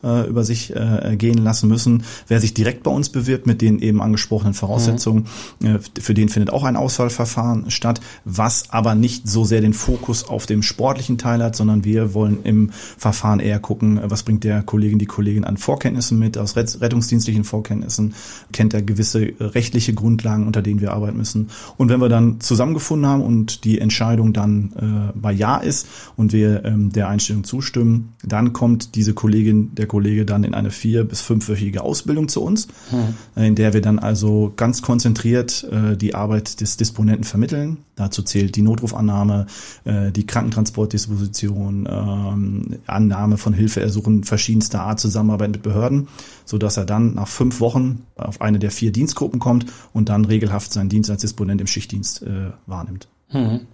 äh, 0.03 0.27
über 0.27 0.43
sich 0.43 0.75
äh, 0.75 1.15
gehen 1.17 1.37
lassen 1.37 1.67
müssen. 1.67 2.03
Wer 2.27 2.39
sich 2.39 2.53
direkt 2.53 2.83
bei 2.83 2.91
uns 2.91 3.09
bewirbt 3.09 3.47
mit 3.47 3.61
den 3.61 3.79
eben 3.79 4.01
angesprochenen 4.01 4.53
Voraussetzungen, 4.53 5.27
mhm. 5.59 5.75
äh, 5.75 5.79
für 5.99 6.13
den 6.13 6.29
findet 6.29 6.51
auch 6.53 6.63
ein 6.63 6.75
Auswahlverfahren 6.75 7.69
statt, 7.71 8.01
was 8.25 8.69
aber 8.69 8.95
nicht 8.95 9.27
so 9.27 9.45
sehr 9.45 9.61
den 9.61 9.73
Fokus 9.73 10.27
auf 10.27 10.45
dem 10.45 10.63
sportlichen 10.63 11.17
Teil 11.17 11.43
hat, 11.43 11.55
sondern 11.55 11.83
wir 11.83 12.13
wollen 12.13 12.39
im 12.43 12.71
Verfahren 12.97 13.39
eher 13.39 13.59
gucken, 13.59 13.99
was 14.03 14.23
bringt 14.23 14.43
der 14.43 14.63
Kollegin, 14.63 14.99
die 14.99 15.05
Kollegin 15.05 15.43
an 15.43 15.57
Vorkenntnissen 15.57 16.19
mit, 16.19 16.37
aus 16.37 16.55
rettungsdienstlichen 16.55 17.43
Vorkenntnissen, 17.43 18.13
kennt 18.51 18.73
er 18.73 18.81
gewisse 18.81 19.33
rechtliche 19.39 19.93
Grundlagen, 19.93 20.47
unter 20.47 20.61
denen 20.61 20.81
wir 20.81 20.93
arbeiten 20.93 21.17
müssen. 21.17 21.49
Und 21.77 21.89
wenn 21.89 21.99
wir 21.99 22.09
dann 22.09 22.39
zusammengefunden 22.39 23.07
haben 23.07 23.21
und 23.21 23.63
die 23.63 23.79
Entscheidung 23.79 24.33
dann 24.33 25.11
äh, 25.13 25.17
bei 25.17 25.31
Ja 25.31 25.57
ist 25.57 25.87
und 26.15 26.33
wir 26.33 26.65
ähm, 26.65 26.91
der 26.91 27.09
Einstellung 27.09 27.43
zustimmen, 27.43 28.13
dann 28.23 28.53
kommt 28.53 28.95
diese 28.95 29.13
Kollegin, 29.13 29.73
der 29.75 29.87
Kollege 29.91 30.25
dann 30.25 30.45
in 30.45 30.53
eine 30.53 30.71
vier- 30.71 31.03
bis 31.03 31.19
fünfwöchige 31.19 31.83
Ausbildung 31.83 32.29
zu 32.29 32.41
uns, 32.41 32.69
mhm. 32.91 33.43
in 33.43 33.55
der 33.55 33.73
wir 33.73 33.81
dann 33.81 33.99
also 33.99 34.53
ganz 34.55 34.81
konzentriert 34.81 35.67
äh, 35.69 35.97
die 35.97 36.15
Arbeit 36.15 36.61
des 36.61 36.77
Disponenten 36.77 37.25
vermitteln. 37.25 37.79
Dazu 37.97 38.23
zählt 38.23 38.55
die 38.55 38.61
Notrufannahme, 38.61 39.47
äh, 39.83 40.13
die 40.13 40.25
Krankentransportdisposition, 40.25 41.89
ähm, 41.91 42.79
Annahme 42.87 43.37
von 43.37 43.51
Hilfeersuchen 43.51 44.23
verschiedenster 44.23 44.81
Art, 44.81 45.01
Zusammenarbeit 45.01 45.51
mit 45.51 45.61
Behörden, 45.61 46.07
so 46.45 46.57
dass 46.57 46.77
er 46.77 46.85
dann 46.85 47.15
nach 47.15 47.27
fünf 47.27 47.59
Wochen 47.59 48.03
auf 48.15 48.39
eine 48.39 48.59
der 48.59 48.71
vier 48.71 48.93
Dienstgruppen 48.93 49.41
kommt 49.41 49.65
und 49.91 50.07
dann 50.07 50.23
regelhaft 50.23 50.71
seinen 50.71 50.87
Dienst 50.87 51.09
als 51.09 51.19
Disponent 51.19 51.59
im 51.59 51.67
Schichtdienst 51.67 52.21
äh, 52.21 52.51
wahrnimmt. 52.65 53.09
Mhm. 53.33 53.67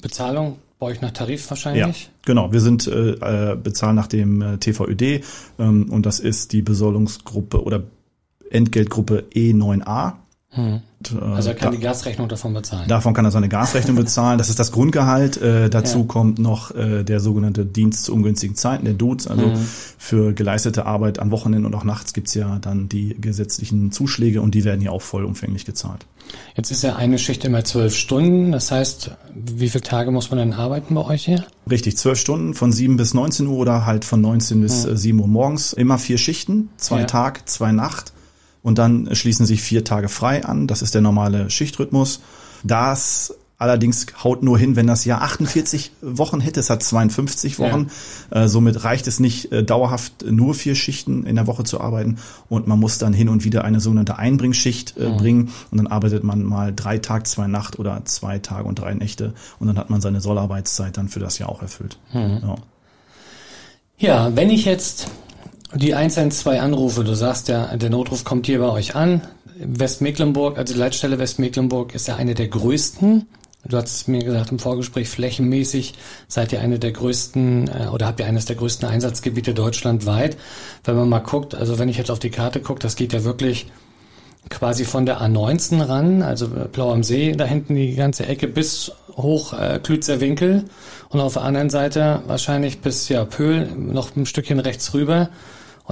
Bezahlung 0.00 0.56
bei 0.82 0.88
euch 0.88 1.00
nach 1.00 1.12
Tarif 1.12 1.48
wahrscheinlich? 1.48 2.04
Ja, 2.04 2.10
genau. 2.26 2.52
Wir 2.52 2.60
sind 2.60 2.88
äh, 2.88 3.52
äh 3.52 3.56
bezahlen 3.56 3.94
nach 3.94 4.08
dem 4.08 4.42
äh, 4.42 4.58
TVÖD 4.58 5.24
ähm, 5.60 5.88
und 5.88 6.06
das 6.06 6.18
ist 6.18 6.52
die 6.52 6.60
Besoldungsgruppe 6.60 7.62
oder 7.62 7.84
Entgeltgruppe 8.50 9.24
E9a. 9.32 10.14
Hm. 10.54 10.82
Äh, 11.10 11.18
also 11.18 11.48
er 11.48 11.54
kann 11.54 11.72
die 11.72 11.78
Gasrechnung 11.78 12.28
davon 12.28 12.52
bezahlen. 12.52 12.86
Davon 12.86 13.14
kann 13.14 13.24
er 13.24 13.30
seine 13.30 13.48
Gasrechnung 13.48 13.96
bezahlen. 13.96 14.36
Das 14.38 14.50
ist 14.50 14.58
das 14.58 14.70
Grundgehalt. 14.70 15.38
Äh, 15.38 15.70
dazu 15.70 16.00
ja. 16.00 16.04
kommt 16.04 16.38
noch 16.38 16.74
äh, 16.74 17.04
der 17.04 17.20
sogenannte 17.20 17.64
Dienst 17.64 18.04
zu 18.04 18.14
ungünstigen 18.14 18.54
Zeiten, 18.54 18.84
der 18.84 18.94
DUZ. 18.94 19.28
Also 19.28 19.46
mhm. 19.46 19.66
für 19.98 20.34
geleistete 20.34 20.84
Arbeit 20.84 21.18
an 21.18 21.30
Wochenenden 21.30 21.66
und 21.66 21.74
auch 21.74 21.84
nachts 21.84 22.12
gibt's 22.12 22.34
ja 22.34 22.58
dann 22.60 22.88
die 22.88 23.16
gesetzlichen 23.18 23.92
Zuschläge 23.92 24.42
und 24.42 24.54
die 24.54 24.64
werden 24.64 24.82
ja 24.82 24.90
auch 24.90 25.02
vollumfänglich 25.02 25.64
gezahlt. 25.64 26.06
Jetzt 26.54 26.70
ist 26.70 26.82
ja 26.82 26.96
eine 26.96 27.18
Schicht 27.18 27.44
immer 27.44 27.64
zwölf 27.64 27.96
Stunden. 27.96 28.52
Das 28.52 28.70
heißt, 28.70 29.10
wie 29.34 29.70
viele 29.70 29.82
Tage 29.82 30.10
muss 30.10 30.30
man 30.30 30.38
denn 30.38 30.52
arbeiten 30.52 30.94
bei 30.94 31.04
euch 31.04 31.24
hier? 31.24 31.44
Richtig, 31.70 31.96
zwölf 31.96 32.18
Stunden 32.18 32.52
von 32.52 32.72
sieben 32.72 32.98
bis 32.98 33.14
19 33.14 33.46
Uhr 33.46 33.56
oder 33.56 33.86
halt 33.86 34.04
von 34.04 34.20
19 34.20 34.60
bis 34.60 34.86
mhm. 34.86 34.96
7 34.96 35.20
Uhr 35.20 35.28
morgens. 35.28 35.72
Immer 35.72 35.98
vier 35.98 36.18
Schichten, 36.18 36.68
zwei 36.76 37.00
ja. 37.00 37.06
Tag, 37.06 37.48
zwei 37.48 37.72
Nacht 37.72 38.12
und 38.62 38.78
dann 38.78 39.14
schließen 39.14 39.46
sich 39.46 39.62
vier 39.62 39.84
Tage 39.84 40.08
frei 40.08 40.44
an. 40.44 40.66
Das 40.66 40.82
ist 40.82 40.94
der 40.94 41.00
normale 41.00 41.50
Schichtrhythmus. 41.50 42.20
Das 42.62 43.34
allerdings 43.62 44.06
haut 44.22 44.42
nur 44.42 44.58
hin, 44.58 44.76
wenn 44.76 44.88
das 44.88 45.04
Jahr 45.04 45.22
48 45.22 45.92
Wochen 46.02 46.40
hätte. 46.40 46.60
Es 46.60 46.68
hat 46.68 46.82
52 46.82 47.58
Wochen. 47.60 47.90
Ja. 48.30 48.42
Äh, 48.42 48.48
somit 48.48 48.84
reicht 48.84 49.06
es 49.06 49.20
nicht, 49.20 49.52
äh, 49.52 49.62
dauerhaft 49.62 50.24
nur 50.28 50.54
vier 50.54 50.74
Schichten 50.74 51.24
in 51.24 51.36
der 51.36 51.46
Woche 51.46 51.62
zu 51.62 51.80
arbeiten. 51.80 52.18
Und 52.48 52.66
man 52.66 52.80
muss 52.80 52.98
dann 52.98 53.12
hin 53.12 53.28
und 53.28 53.44
wieder 53.44 53.64
eine 53.64 53.80
sogenannte 53.80 54.18
Einbringschicht 54.18 54.96
äh, 54.96 55.08
mhm. 55.08 55.16
bringen. 55.16 55.50
Und 55.70 55.78
dann 55.78 55.86
arbeitet 55.86 56.24
man 56.24 56.42
mal 56.42 56.74
drei 56.74 56.98
Tag, 56.98 57.26
zwei 57.28 57.46
Nacht 57.46 57.78
oder 57.78 58.04
zwei 58.04 58.40
Tage 58.40 58.64
und 58.64 58.80
drei 58.80 58.94
Nächte. 58.94 59.32
Und 59.60 59.68
dann 59.68 59.78
hat 59.78 59.90
man 59.90 60.00
seine 60.00 60.20
Sollarbeitszeit 60.20 60.96
dann 60.96 61.08
für 61.08 61.20
das 61.20 61.38
Jahr 61.38 61.48
auch 61.48 61.62
erfüllt. 61.62 61.98
Mhm. 62.12 62.40
Ja. 62.42 62.56
ja, 63.98 64.36
wenn 64.36 64.50
ich 64.50 64.64
jetzt 64.64 65.08
die 65.74 65.94
112 65.94 66.60
Anrufe, 66.60 67.04
du 67.04 67.14
sagst 67.14 67.48
ja, 67.48 67.76
der 67.76 67.90
Notruf 67.90 68.24
kommt 68.24 68.46
hier 68.46 68.58
bei 68.58 68.68
euch 68.68 68.94
an. 68.94 69.22
Westmecklenburg, 69.58 70.58
also 70.58 70.74
die 70.74 70.78
Leitstelle 70.78 71.18
Westmecklenburg 71.18 71.94
ist 71.94 72.08
ja 72.08 72.16
eine 72.16 72.34
der 72.34 72.48
größten. 72.48 73.26
Du 73.64 73.76
hast 73.76 74.08
mir 74.08 74.24
gesagt 74.24 74.50
im 74.50 74.58
Vorgespräch, 74.58 75.08
flächenmäßig 75.08 75.94
seid 76.26 76.52
ihr 76.52 76.60
eine 76.60 76.80
der 76.80 76.90
größten 76.90 77.68
äh, 77.68 77.86
oder 77.92 78.06
habt 78.06 78.18
ihr 78.18 78.26
eines 78.26 78.44
der 78.44 78.56
größten 78.56 78.88
Einsatzgebiete 78.88 79.54
deutschlandweit. 79.54 80.36
Wenn 80.84 80.96
man 80.96 81.08
mal 81.08 81.20
guckt, 81.20 81.54
also 81.54 81.78
wenn 81.78 81.88
ich 81.88 81.96
jetzt 81.96 82.10
auf 82.10 82.18
die 82.18 82.30
Karte 82.30 82.60
gucke, 82.60 82.80
das 82.80 82.96
geht 82.96 83.12
ja 83.12 83.22
wirklich 83.22 83.70
quasi 84.50 84.84
von 84.84 85.06
der 85.06 85.22
A19 85.22 85.88
ran, 85.88 86.22
also 86.22 86.48
Blau 86.48 86.92
am 86.92 87.04
See, 87.04 87.32
da 87.32 87.44
hinten 87.44 87.76
die 87.76 87.94
ganze 87.94 88.26
Ecke 88.26 88.48
bis 88.48 88.90
hoch 89.16 89.52
äh, 89.52 89.78
Klützer 89.80 90.20
Winkel 90.20 90.64
und 91.10 91.20
auf 91.20 91.34
der 91.34 91.42
anderen 91.42 91.70
Seite 91.70 92.22
wahrscheinlich 92.26 92.80
bis 92.80 93.08
ja 93.08 93.24
Pöhl 93.24 93.68
noch 93.76 94.16
ein 94.16 94.26
Stückchen 94.26 94.58
rechts 94.58 94.92
rüber 94.92 95.28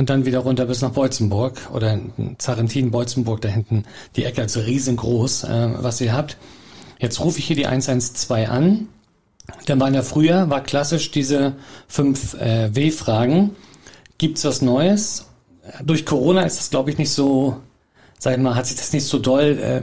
und 0.01 0.09
dann 0.09 0.25
wieder 0.25 0.39
runter 0.39 0.65
bis 0.65 0.81
nach 0.81 0.93
Beutzenburg 0.93 1.59
oder 1.75 2.01
Zarentin, 2.39 2.91
Beutzenburg 2.91 3.43
da 3.43 3.51
hinten, 3.51 3.85
die 4.17 4.25
Ecke, 4.25 4.41
also 4.41 4.61
riesengroß, 4.61 5.45
äh, 5.45 5.75
was 5.77 6.01
ihr 6.01 6.15
habt. 6.15 6.39
Jetzt 6.99 7.21
rufe 7.21 7.39
ich 7.39 7.45
hier 7.45 7.57
die 7.57 7.67
112 7.67 8.49
an. 8.49 8.89
Dann 9.67 9.79
waren 9.79 9.93
ja 9.93 10.01
früher, 10.01 10.49
war 10.49 10.63
klassisch 10.63 11.11
diese 11.11 11.53
fünf 11.87 12.33
äh, 12.33 12.75
W-Fragen. 12.75 13.51
Gibt's 14.17 14.43
was 14.47 14.63
Neues? 14.63 15.27
Durch 15.85 16.07
Corona 16.07 16.45
ist 16.45 16.59
das, 16.59 16.71
glaube 16.71 16.91
ich, 16.91 16.97
nicht 16.97 17.11
so, 17.11 17.59
sag 18.19 18.39
ich 18.39 18.43
mal, 18.43 18.55
hat 18.55 18.65
sich 18.65 18.77
das 18.77 18.95
nicht 18.95 19.05
so 19.05 19.19
doll, 19.19 19.59
äh, 19.63 19.83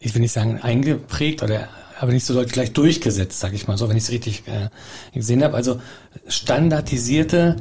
ich 0.00 0.12
will 0.12 0.22
nicht 0.22 0.32
sagen 0.32 0.60
eingeprägt 0.60 1.44
oder 1.44 1.68
aber 2.00 2.10
nicht 2.10 2.26
so 2.26 2.34
deutlich 2.34 2.52
gleich 2.52 2.72
durchgesetzt, 2.72 3.38
sag 3.38 3.54
ich 3.54 3.68
mal 3.68 3.78
so, 3.78 3.88
wenn 3.88 3.96
ich 3.96 4.02
es 4.02 4.10
richtig 4.10 4.42
äh, 4.48 4.70
gesehen 5.14 5.44
habe. 5.44 5.54
Also 5.54 5.80
standardisierte 6.26 7.56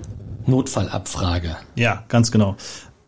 Notfallabfrage. 0.47 1.57
Ja, 1.75 2.03
ganz 2.07 2.31
genau. 2.31 2.55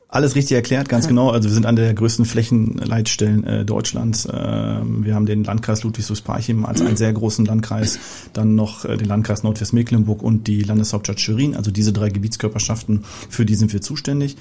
Alles 0.09 0.35
richtig 0.35 0.55
erklärt, 0.55 0.87
ganz 0.87 1.05
genau. 1.09 1.31
Also 1.31 1.49
wir 1.49 1.53
sind 1.53 1.65
eine 1.65 1.81
der 1.81 1.93
größten 1.93 2.23
Flächenleitstellen 2.23 3.43
äh, 3.43 3.65
Deutschlands. 3.65 4.25
Äh, 4.25 4.31
wir 4.31 5.13
haben 5.13 5.25
den 5.25 5.43
Landkreis 5.43 5.83
Ludwigslust-Parchim 5.83 6.65
als 6.65 6.79
einen 6.79 6.95
sehr 6.95 7.11
großen 7.11 7.43
Landkreis, 7.43 7.99
dann 8.31 8.55
noch 8.55 8.85
äh, 8.85 8.95
den 8.95 9.07
Landkreis 9.07 9.43
Nordwestmecklenburg 9.43 10.23
und 10.23 10.47
die 10.47 10.61
Landeshauptstadt 10.61 11.19
Schwerin. 11.19 11.57
Also 11.57 11.71
diese 11.71 11.91
drei 11.91 12.07
Gebietskörperschaften, 12.07 13.03
für 13.29 13.45
die 13.45 13.55
sind 13.55 13.73
wir 13.73 13.81
zuständig. 13.81 14.37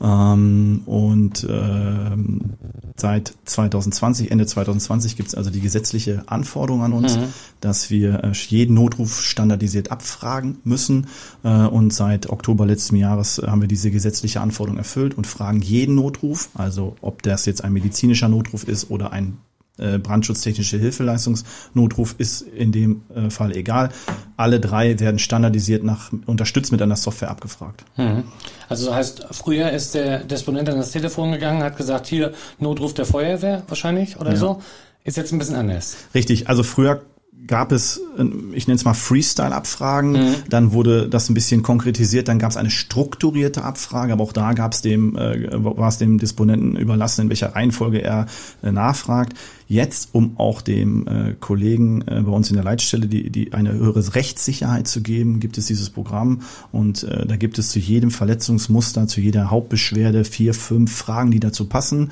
Ähm, 0.00 0.82
und 0.86 1.46
ähm, 1.50 2.54
seit 2.96 3.34
2020, 3.44 4.30
Ende 4.30 4.46
2020 4.46 5.16
gibt 5.16 5.28
es 5.28 5.34
also 5.34 5.50
die 5.50 5.60
gesetzliche 5.60 6.22
Anforderung 6.26 6.82
an 6.82 6.94
uns, 6.94 7.18
mhm. 7.18 7.24
dass 7.60 7.90
wir 7.90 8.24
äh, 8.24 8.32
jeden 8.32 8.74
Notruf 8.74 9.22
standardisiert 9.22 9.90
abfragen 9.90 10.58
müssen. 10.64 11.08
Äh, 11.44 11.66
und 11.66 11.92
seit 11.92 12.30
Oktober 12.30 12.64
letzten 12.64 12.96
Jahres 12.96 13.42
haben 13.46 13.60
wir 13.60 13.68
diese 13.68 13.90
gesetzliche 13.90 14.40
Anforderung 14.40 14.78
erfüllt 14.78 15.09
und 15.16 15.26
fragen 15.26 15.60
jeden 15.60 15.94
Notruf, 15.94 16.50
also 16.54 16.96
ob 17.00 17.22
das 17.22 17.46
jetzt 17.46 17.64
ein 17.64 17.72
medizinischer 17.72 18.28
Notruf 18.28 18.64
ist 18.64 18.90
oder 18.90 19.12
ein 19.12 19.38
äh, 19.80 19.98
brandschutztechnische 19.98 20.78
Hilfeleistungsnotruf 20.78 22.14
ist 22.18 22.42
in 22.42 22.70
dem 22.70 23.02
äh, 23.14 23.30
Fall 23.30 23.56
egal. 23.56 23.88
Alle 24.36 24.60
drei 24.60 25.00
werden 25.00 25.18
standardisiert 25.18 25.84
nach 25.84 26.12
unterstützt 26.26 26.70
mit 26.70 26.82
einer 26.82 26.96
Software 26.96 27.30
abgefragt. 27.30 27.84
Mhm. 27.96 28.24
Also 28.68 28.86
das 28.86 28.94
heißt, 28.94 29.26
früher 29.30 29.70
ist 29.70 29.94
der 29.94 30.24
Disponent 30.24 30.68
an 30.68 30.76
das 30.76 30.92
Telefon 30.92 31.32
gegangen, 31.32 31.62
hat 31.62 31.76
gesagt, 31.76 32.06
hier 32.06 32.32
Notruf 32.58 32.94
der 32.94 33.06
Feuerwehr 33.06 33.62
wahrscheinlich 33.68 34.20
oder 34.20 34.32
ja. 34.32 34.36
so. 34.36 34.62
Ist 35.02 35.16
jetzt 35.16 35.32
ein 35.32 35.38
bisschen 35.38 35.56
anders. 35.56 35.96
Richtig, 36.14 36.48
also 36.48 36.62
früher 36.62 37.02
gab 37.46 37.72
es, 37.72 38.00
ich 38.52 38.66
nenne 38.66 38.76
es 38.76 38.84
mal 38.84 38.94
Freestyle-Abfragen, 38.94 40.12
mhm. 40.12 40.34
dann 40.48 40.72
wurde 40.72 41.08
das 41.08 41.28
ein 41.28 41.34
bisschen 41.34 41.62
konkretisiert, 41.62 42.28
dann 42.28 42.38
gab 42.38 42.50
es 42.50 42.56
eine 42.56 42.70
strukturierte 42.70 43.64
Abfrage, 43.64 44.12
aber 44.12 44.22
auch 44.22 44.32
da 44.32 44.52
gab 44.52 44.72
es 44.72 44.82
dem, 44.82 45.16
äh, 45.16 45.48
war 45.52 45.88
es 45.88 45.98
dem 45.98 46.18
Disponenten 46.18 46.76
überlassen, 46.76 47.22
in 47.22 47.28
welcher 47.28 47.54
Reihenfolge 47.54 48.02
er 48.02 48.26
äh, 48.62 48.72
nachfragt. 48.72 49.34
Jetzt, 49.66 50.08
um 50.12 50.36
auch 50.36 50.62
dem 50.62 51.06
äh, 51.06 51.34
Kollegen 51.38 52.02
äh, 52.02 52.22
bei 52.22 52.32
uns 52.32 52.50
in 52.50 52.56
der 52.56 52.64
Leitstelle 52.64 53.06
die, 53.06 53.30
die 53.30 53.52
eine 53.52 53.72
höhere 53.72 54.14
Rechtssicherheit 54.14 54.88
zu 54.88 55.00
geben, 55.00 55.38
gibt 55.38 55.58
es 55.58 55.66
dieses 55.66 55.90
Programm. 55.90 56.42
Und 56.72 57.04
äh, 57.04 57.24
da 57.24 57.36
gibt 57.36 57.56
es 57.58 57.70
zu 57.70 57.78
jedem 57.78 58.10
Verletzungsmuster, 58.10 59.06
zu 59.06 59.20
jeder 59.20 59.50
Hauptbeschwerde 59.50 60.24
vier, 60.24 60.54
fünf 60.54 60.92
Fragen, 60.92 61.30
die 61.30 61.38
dazu 61.38 61.66
passen 61.66 62.10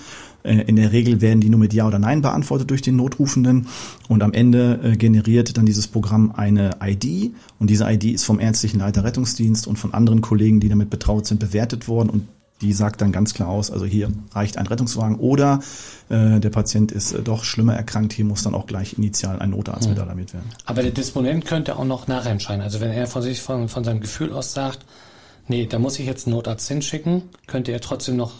in 0.55 0.77
der 0.77 0.93
Regel 0.93 1.21
werden 1.21 1.41
die 1.41 1.49
nur 1.49 1.61
mit 1.61 1.73
Ja 1.73 1.87
oder 1.87 1.99
Nein 1.99 2.23
beantwortet 2.23 2.71
durch 2.71 2.83
den 2.83 2.97
Notrufenden 2.97 3.67
und 4.09 4.23
am 4.23 4.33
Ende 4.33 4.81
äh, 4.83 4.97
generiert 4.97 5.57
dann 5.57 5.67
dieses 5.67 5.89
Programm 5.89 6.33
eine 6.37 6.71
ID 6.83 7.33
und 7.59 7.71
diese 7.71 7.91
ID 7.91 8.05
ist 8.05 8.25
vom 8.25 8.41
ärztlichen 8.41 8.81
Leiter 8.81 9.05
Rettungsdienst 9.05 9.67
und 9.67 9.77
von 9.77 9.95
anderen 9.95 10.21
Kollegen, 10.21 10.61
die 10.61 10.69
damit 10.69 10.91
betraut 10.91 11.27
sind, 11.27 11.39
bewertet 11.41 11.89
worden 11.89 12.11
und 12.11 12.29
die 12.61 12.73
sagt 12.73 13.01
dann 13.01 13.13
ganz 13.13 13.35
klar 13.35 13.49
aus, 13.49 13.71
also 13.71 13.85
hier 13.85 14.11
reicht 14.33 14.59
ein 14.59 14.67
Rettungswagen 14.67 15.17
oder 15.17 15.61
äh, 16.09 16.41
der 16.41 16.51
Patient 16.51 16.91
ist 16.91 17.13
äh, 17.13 17.23
doch 17.23 17.45
schlimmer 17.45 17.75
erkrankt, 17.75 18.13
hier 18.13 18.25
muss 18.25 18.43
dann 18.43 18.55
auch 18.55 18.67
gleich 18.67 18.99
initial 18.99 19.39
ein 19.39 19.51
Notarzt 19.51 19.85
mhm. 19.85 19.95
mit 19.95 20.03
alarmiert 20.03 20.33
werden. 20.35 20.47
Aber 20.67 20.83
der 20.83 20.91
Disponent 20.91 21.45
könnte 21.45 21.77
auch 21.77 21.85
noch 21.85 22.09
nachentscheiden. 22.09 22.63
Also 22.63 22.81
wenn 22.81 22.91
er 22.91 23.07
von 23.07 23.23
sich 23.23 23.41
von, 23.41 23.69
von 23.69 23.85
seinem 23.85 24.01
Gefühl 24.01 24.33
aus 24.33 24.55
sagt, 24.55 24.81
nee, 25.47 25.67
da 25.67 25.79
muss 25.79 25.99
ich 25.99 26.07
jetzt 26.07 26.27
einen 26.27 26.35
Notarzt 26.35 26.67
hinschicken, 26.69 27.23
könnte 27.47 27.73
er 27.73 27.81
trotzdem 27.81 28.17
noch 28.17 28.33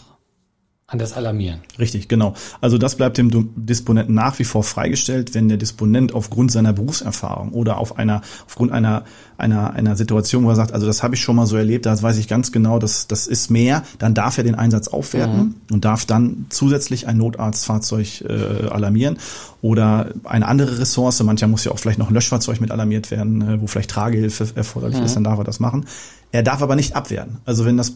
an 0.89 0.97
das 0.97 1.13
Alarmieren. 1.13 1.59
Richtig, 1.77 2.07
genau. 2.07 2.33
Also 2.61 2.79
das 2.79 2.95
bleibt 2.95 3.17
dem 3.19 3.53
Disponenten 3.55 4.15
nach 4.15 4.39
wie 4.39 4.43
vor 4.43 4.63
freigestellt, 4.63 5.35
wenn 5.35 5.47
der 5.47 5.57
Disponent 5.57 6.13
aufgrund 6.13 6.51
seiner 6.51 6.73
Berufserfahrung 6.73 7.51
oder 7.51 7.77
auf 7.77 7.99
einer, 7.99 8.21
aufgrund 8.47 8.71
einer, 8.71 9.03
einer, 9.37 9.73
einer 9.73 9.95
Situation, 9.95 10.45
wo 10.45 10.49
er 10.49 10.55
sagt, 10.55 10.73
also 10.73 10.87
das 10.87 11.03
habe 11.03 11.13
ich 11.13 11.21
schon 11.21 11.35
mal 11.35 11.45
so 11.45 11.57
erlebt, 11.57 11.85
da 11.85 12.01
weiß 12.01 12.17
ich 12.17 12.27
ganz 12.27 12.51
genau, 12.51 12.79
das, 12.79 13.07
das 13.07 13.27
ist 13.27 13.51
mehr, 13.51 13.83
dann 13.99 14.15
darf 14.15 14.39
er 14.39 14.43
den 14.43 14.55
Einsatz 14.55 14.87
aufwerten 14.87 15.39
mhm. 15.39 15.55
und 15.71 15.85
darf 15.85 16.05
dann 16.05 16.47
zusätzlich 16.49 17.07
ein 17.07 17.17
Notarztfahrzeug 17.17 18.21
äh, 18.21 18.67
alarmieren 18.69 19.19
oder 19.61 20.09
eine 20.23 20.47
andere 20.47 20.79
Ressource, 20.79 21.21
mancher 21.21 21.47
muss 21.47 21.65
ja 21.65 21.71
auch 21.71 21.79
vielleicht 21.79 21.99
noch 21.99 22.09
ein 22.09 22.15
Löschfahrzeug 22.15 22.61
mit 22.61 22.71
alarmiert 22.71 23.11
werden, 23.11 23.41
äh, 23.47 23.61
wo 23.61 23.67
vielleicht 23.67 23.91
Tragehilfe 23.91 24.47
erforderlich 24.55 24.97
mhm. 24.97 25.05
ist, 25.05 25.15
dann 25.15 25.23
darf 25.23 25.37
er 25.37 25.43
das 25.43 25.59
machen. 25.59 25.85
Er 26.31 26.43
darf 26.43 26.61
aber 26.61 26.75
nicht 26.75 26.95
abwehren. 26.95 27.39
Also 27.45 27.65
wenn 27.65 27.77
das 27.77 27.93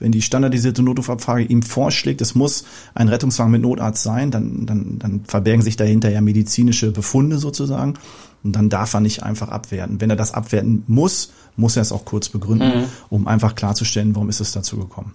wenn 0.00 0.12
die 0.12 0.22
standardisierte 0.22 0.82
Notrufabfrage 0.82 1.44
ihm 1.44 1.62
vorschlägt, 1.62 2.20
es 2.20 2.34
muss 2.34 2.64
ein 2.94 3.08
Rettungswagen 3.08 3.52
mit 3.52 3.62
Notarzt 3.62 4.02
sein, 4.02 4.30
dann, 4.30 4.66
dann, 4.66 4.98
dann 4.98 5.24
verbergen 5.26 5.62
sich 5.62 5.76
dahinter 5.76 6.10
ja 6.10 6.20
medizinische 6.20 6.90
Befunde 6.90 7.38
sozusagen. 7.38 7.94
Und 8.42 8.56
dann 8.56 8.70
darf 8.70 8.94
er 8.94 9.00
nicht 9.00 9.22
einfach 9.22 9.48
abwerten. 9.48 10.00
Wenn 10.00 10.10
er 10.10 10.16
das 10.16 10.32
abwerten 10.32 10.82
muss, 10.86 11.32
muss 11.56 11.76
er 11.76 11.82
es 11.82 11.92
auch 11.92 12.04
kurz 12.04 12.30
begründen, 12.30 12.80
mhm. 12.80 12.84
um 13.10 13.28
einfach 13.28 13.54
klarzustellen, 13.54 14.14
warum 14.14 14.30
ist 14.30 14.40
es 14.40 14.52
dazu 14.52 14.78
gekommen. 14.78 15.12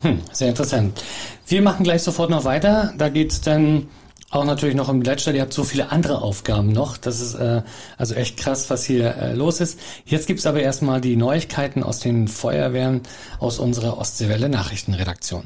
Hm, 0.00 0.18
sehr 0.32 0.48
interessant. 0.48 1.02
Wir 1.46 1.62
machen 1.62 1.84
gleich 1.84 2.02
sofort 2.02 2.30
noch 2.30 2.44
weiter. 2.44 2.92
Da 2.98 3.08
geht's 3.08 3.40
dann 3.40 3.86
auch 4.34 4.44
natürlich 4.44 4.74
noch 4.74 4.88
im 4.88 5.02
Leitstall. 5.02 5.34
Ihr 5.34 5.42
habt 5.42 5.52
so 5.52 5.64
viele 5.64 5.92
andere 5.92 6.22
Aufgaben 6.22 6.72
noch. 6.72 6.96
Das 6.96 7.20
ist 7.20 7.34
äh, 7.34 7.62
also 7.96 8.14
echt 8.14 8.36
krass, 8.36 8.70
was 8.70 8.84
hier 8.84 9.16
äh, 9.16 9.32
los 9.34 9.60
ist. 9.60 9.78
Jetzt 10.04 10.26
gibt's 10.26 10.46
aber 10.46 10.60
erstmal 10.60 11.00
die 11.00 11.16
Neuigkeiten 11.16 11.82
aus 11.82 12.00
den 12.00 12.28
Feuerwehren 12.28 13.02
aus 13.38 13.58
unserer 13.58 13.98
Ostseewelle 13.98 14.48
Nachrichtenredaktion. 14.48 15.44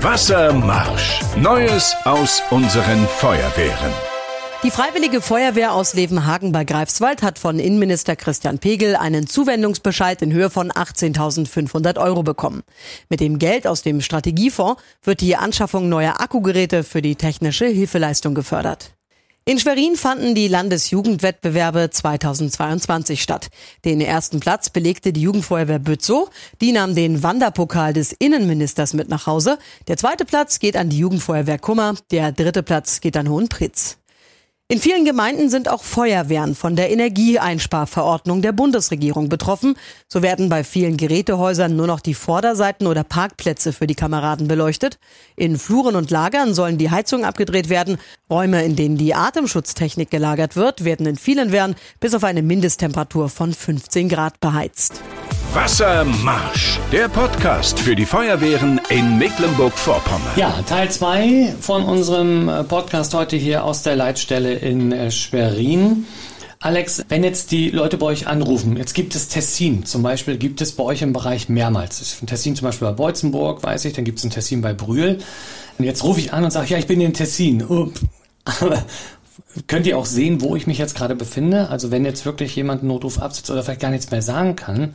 Wassermarsch. 0.00 1.20
Neues 1.36 1.94
aus 2.04 2.42
unseren 2.50 3.06
Feuerwehren. 3.06 4.15
Die 4.62 4.70
Freiwillige 4.70 5.20
Feuerwehr 5.20 5.74
aus 5.74 5.92
Levenhagen 5.92 6.50
bei 6.50 6.64
Greifswald 6.64 7.22
hat 7.22 7.38
von 7.38 7.58
Innenminister 7.58 8.16
Christian 8.16 8.58
Pegel 8.58 8.96
einen 8.96 9.26
Zuwendungsbescheid 9.26 10.22
in 10.22 10.32
Höhe 10.32 10.48
von 10.48 10.72
18.500 10.72 12.00
Euro 12.00 12.22
bekommen. 12.22 12.62
Mit 13.10 13.20
dem 13.20 13.38
Geld 13.38 13.66
aus 13.66 13.82
dem 13.82 14.00
Strategiefonds 14.00 14.82
wird 15.02 15.20
die 15.20 15.36
Anschaffung 15.36 15.90
neuer 15.90 16.20
Akkugeräte 16.20 16.84
für 16.84 17.02
die 17.02 17.16
technische 17.16 17.66
Hilfeleistung 17.66 18.34
gefördert. 18.34 18.94
In 19.44 19.60
Schwerin 19.60 19.94
fanden 19.94 20.34
die 20.34 20.48
Landesjugendwettbewerbe 20.48 21.90
2022 21.90 23.22
statt. 23.22 23.48
Den 23.84 24.00
ersten 24.00 24.40
Platz 24.40 24.70
belegte 24.70 25.12
die 25.12 25.20
Jugendfeuerwehr 25.20 25.78
Bützow. 25.78 26.30
Die 26.60 26.72
nahm 26.72 26.96
den 26.96 27.22
Wanderpokal 27.22 27.92
des 27.92 28.10
Innenministers 28.10 28.94
mit 28.94 29.08
nach 29.08 29.26
Hause. 29.26 29.58
Der 29.86 29.98
zweite 29.98 30.24
Platz 30.24 30.58
geht 30.58 30.76
an 30.76 30.88
die 30.88 30.98
Jugendfeuerwehr 30.98 31.58
Kummer. 31.58 31.94
Der 32.10 32.32
dritte 32.32 32.64
Platz 32.64 33.00
geht 33.00 33.16
an 33.16 33.28
Hohenpritz. 33.28 33.98
In 34.68 34.80
vielen 34.80 35.04
Gemeinden 35.04 35.48
sind 35.48 35.68
auch 35.68 35.84
Feuerwehren 35.84 36.56
von 36.56 36.74
der 36.74 36.90
Energieeinsparverordnung 36.90 38.42
der 38.42 38.50
Bundesregierung 38.50 39.28
betroffen. 39.28 39.76
So 40.08 40.22
werden 40.22 40.48
bei 40.48 40.64
vielen 40.64 40.96
Gerätehäusern 40.96 41.76
nur 41.76 41.86
noch 41.86 42.00
die 42.00 42.14
Vorderseiten 42.14 42.88
oder 42.88 43.04
Parkplätze 43.04 43.72
für 43.72 43.86
die 43.86 43.94
Kameraden 43.94 44.48
beleuchtet. 44.48 44.98
In 45.36 45.56
Fluren 45.56 45.94
und 45.94 46.10
Lagern 46.10 46.52
sollen 46.52 46.78
die 46.78 46.90
Heizungen 46.90 47.24
abgedreht 47.24 47.68
werden. 47.68 47.98
Räume, 48.28 48.64
in 48.64 48.74
denen 48.74 48.96
die 48.96 49.14
Atemschutztechnik 49.14 50.10
gelagert 50.10 50.56
wird, 50.56 50.84
werden 50.84 51.06
in 51.06 51.16
vielen 51.16 51.52
Wehren 51.52 51.76
bis 52.00 52.12
auf 52.14 52.24
eine 52.24 52.42
Mindesttemperatur 52.42 53.28
von 53.28 53.54
15 53.54 54.08
Grad 54.08 54.40
beheizt. 54.40 55.00
Wassermarsch, 55.56 56.78
der 56.92 57.08
Podcast 57.08 57.80
für 57.80 57.96
die 57.96 58.04
Feuerwehren 58.04 58.78
in 58.90 59.16
Mecklenburg-Vorpommern. 59.16 60.36
Ja, 60.36 60.52
Teil 60.66 60.90
2 60.90 61.54
von 61.58 61.82
unserem 61.82 62.50
äh, 62.50 62.62
Podcast 62.62 63.14
heute 63.14 63.36
hier 63.36 63.64
aus 63.64 63.82
der 63.82 63.96
Leitstelle 63.96 64.52
in 64.52 64.92
äh, 64.92 65.10
Schwerin. 65.10 66.04
Alex, 66.60 67.06
wenn 67.08 67.24
jetzt 67.24 67.52
die 67.52 67.70
Leute 67.70 67.96
bei 67.96 68.04
euch 68.04 68.26
anrufen, 68.26 68.76
jetzt 68.76 68.92
gibt 68.92 69.14
es 69.14 69.28
Tessin, 69.28 69.86
zum 69.86 70.02
Beispiel 70.02 70.36
gibt 70.36 70.60
es 70.60 70.72
bei 70.72 70.84
euch 70.84 71.00
im 71.00 71.14
Bereich 71.14 71.48
mehrmals. 71.48 72.02
Es 72.02 72.12
ist 72.12 72.22
ein 72.22 72.26
Tessin 72.26 72.54
zum 72.54 72.66
Beispiel 72.66 72.88
bei 72.88 72.92
Beutzenburg, 72.92 73.62
weiß 73.62 73.86
ich, 73.86 73.94
dann 73.94 74.04
gibt 74.04 74.18
es 74.18 74.24
ein 74.24 74.30
Tessin 74.30 74.60
bei 74.60 74.74
Brühl. 74.74 75.20
Und 75.78 75.84
jetzt 75.86 76.04
rufe 76.04 76.20
ich 76.20 76.34
an 76.34 76.44
und 76.44 76.50
sage, 76.50 76.68
ja, 76.68 76.76
ich 76.76 76.86
bin 76.86 77.00
in 77.00 77.14
Tessin. 77.14 77.64
Aber 78.44 78.84
könnt 79.68 79.86
ihr 79.86 79.96
auch 79.96 80.04
sehen, 80.04 80.42
wo 80.42 80.54
ich 80.54 80.66
mich 80.66 80.76
jetzt 80.76 80.94
gerade 80.94 81.14
befinde? 81.14 81.70
Also 81.70 81.90
wenn 81.90 82.04
jetzt 82.04 82.26
wirklich 82.26 82.54
jemand 82.56 82.82
einen 82.82 82.88
Notruf 82.88 83.18
absetzt 83.18 83.50
oder 83.50 83.62
vielleicht 83.62 83.80
gar 83.80 83.90
nichts 83.90 84.10
mehr 84.10 84.20
sagen 84.20 84.54
kann, 84.54 84.92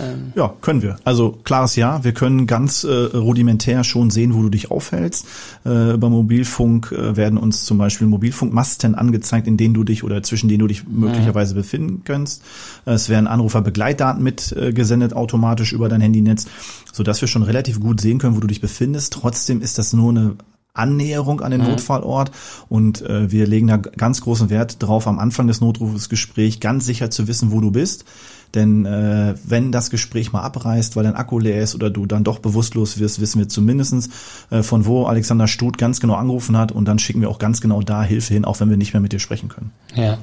ähm. 0.00 0.32
Ja, 0.34 0.54
können 0.60 0.82
wir. 0.82 0.96
Also 1.04 1.38
klares 1.44 1.76
Ja. 1.76 2.02
Wir 2.04 2.12
können 2.12 2.46
ganz 2.46 2.84
äh, 2.84 2.88
rudimentär 2.90 3.84
schon 3.84 4.10
sehen, 4.10 4.34
wo 4.34 4.42
du 4.42 4.48
dich 4.48 4.70
aufhältst. 4.70 5.26
Äh, 5.64 5.94
über 5.94 6.10
Mobilfunk 6.10 6.92
äh, 6.92 7.16
werden 7.16 7.38
uns 7.38 7.64
zum 7.64 7.78
Beispiel 7.78 8.06
Mobilfunkmasten 8.06 8.94
angezeigt, 8.94 9.46
in 9.46 9.56
denen 9.56 9.74
du 9.74 9.84
dich 9.84 10.04
oder 10.04 10.22
zwischen 10.22 10.48
denen 10.48 10.60
du 10.60 10.66
dich 10.66 10.86
möglicherweise 10.86 11.54
befinden 11.54 12.02
kannst. 12.04 12.42
Es 12.84 13.08
werden 13.08 13.26
Anruferbegleitdaten 13.26 14.22
mitgesendet 14.22 15.14
automatisch 15.14 15.72
über 15.72 15.88
dein 15.88 16.00
Handynetz, 16.00 16.46
so 16.92 17.02
dass 17.02 17.20
wir 17.20 17.28
schon 17.28 17.42
relativ 17.42 17.80
gut 17.80 18.00
sehen 18.00 18.18
können, 18.18 18.36
wo 18.36 18.40
du 18.40 18.46
dich 18.46 18.60
befindest. 18.60 19.12
Trotzdem 19.12 19.60
ist 19.60 19.78
das 19.78 19.92
nur 19.92 20.10
eine 20.10 20.36
Annäherung 20.72 21.40
an 21.40 21.50
den 21.50 21.62
mhm. 21.62 21.68
Notfallort 21.68 22.30
und 22.68 23.02
äh, 23.02 23.30
wir 23.30 23.46
legen 23.46 23.66
da 23.66 23.76
ganz 23.76 24.20
großen 24.20 24.50
Wert 24.50 24.82
drauf, 24.82 25.06
am 25.06 25.18
Anfang 25.18 25.46
des 25.46 25.60
Notrufsgesprächs 25.60 26.60
ganz 26.60 26.86
sicher 26.86 27.10
zu 27.10 27.28
wissen, 27.28 27.50
wo 27.52 27.60
du 27.60 27.70
bist. 27.70 28.04
Denn 28.54 28.84
äh, 28.84 29.34
wenn 29.44 29.72
das 29.72 29.90
Gespräch 29.90 30.32
mal 30.32 30.42
abreißt, 30.42 30.96
weil 30.96 31.04
dein 31.04 31.14
Akku 31.14 31.38
leer 31.38 31.62
ist 31.62 31.74
oder 31.74 31.90
du 31.90 32.06
dann 32.06 32.24
doch 32.24 32.40
bewusstlos 32.40 32.98
wirst, 32.98 33.20
wissen 33.20 33.38
wir 33.38 33.48
zumindestens 33.48 34.10
äh, 34.50 34.62
von 34.62 34.86
wo 34.86 35.04
Alexander 35.04 35.46
Stut 35.46 35.78
ganz 35.78 36.00
genau 36.00 36.14
angerufen 36.14 36.56
hat 36.56 36.72
und 36.72 36.86
dann 36.86 36.98
schicken 36.98 37.20
wir 37.20 37.30
auch 37.30 37.38
ganz 37.38 37.60
genau 37.60 37.80
da 37.82 38.02
Hilfe 38.02 38.34
hin, 38.34 38.44
auch 38.44 38.60
wenn 38.60 38.70
wir 38.70 38.76
nicht 38.76 38.92
mehr 38.92 39.00
mit 39.00 39.12
dir 39.12 39.20
sprechen 39.20 39.48
können. 39.48 39.70
Ja. 39.94 40.18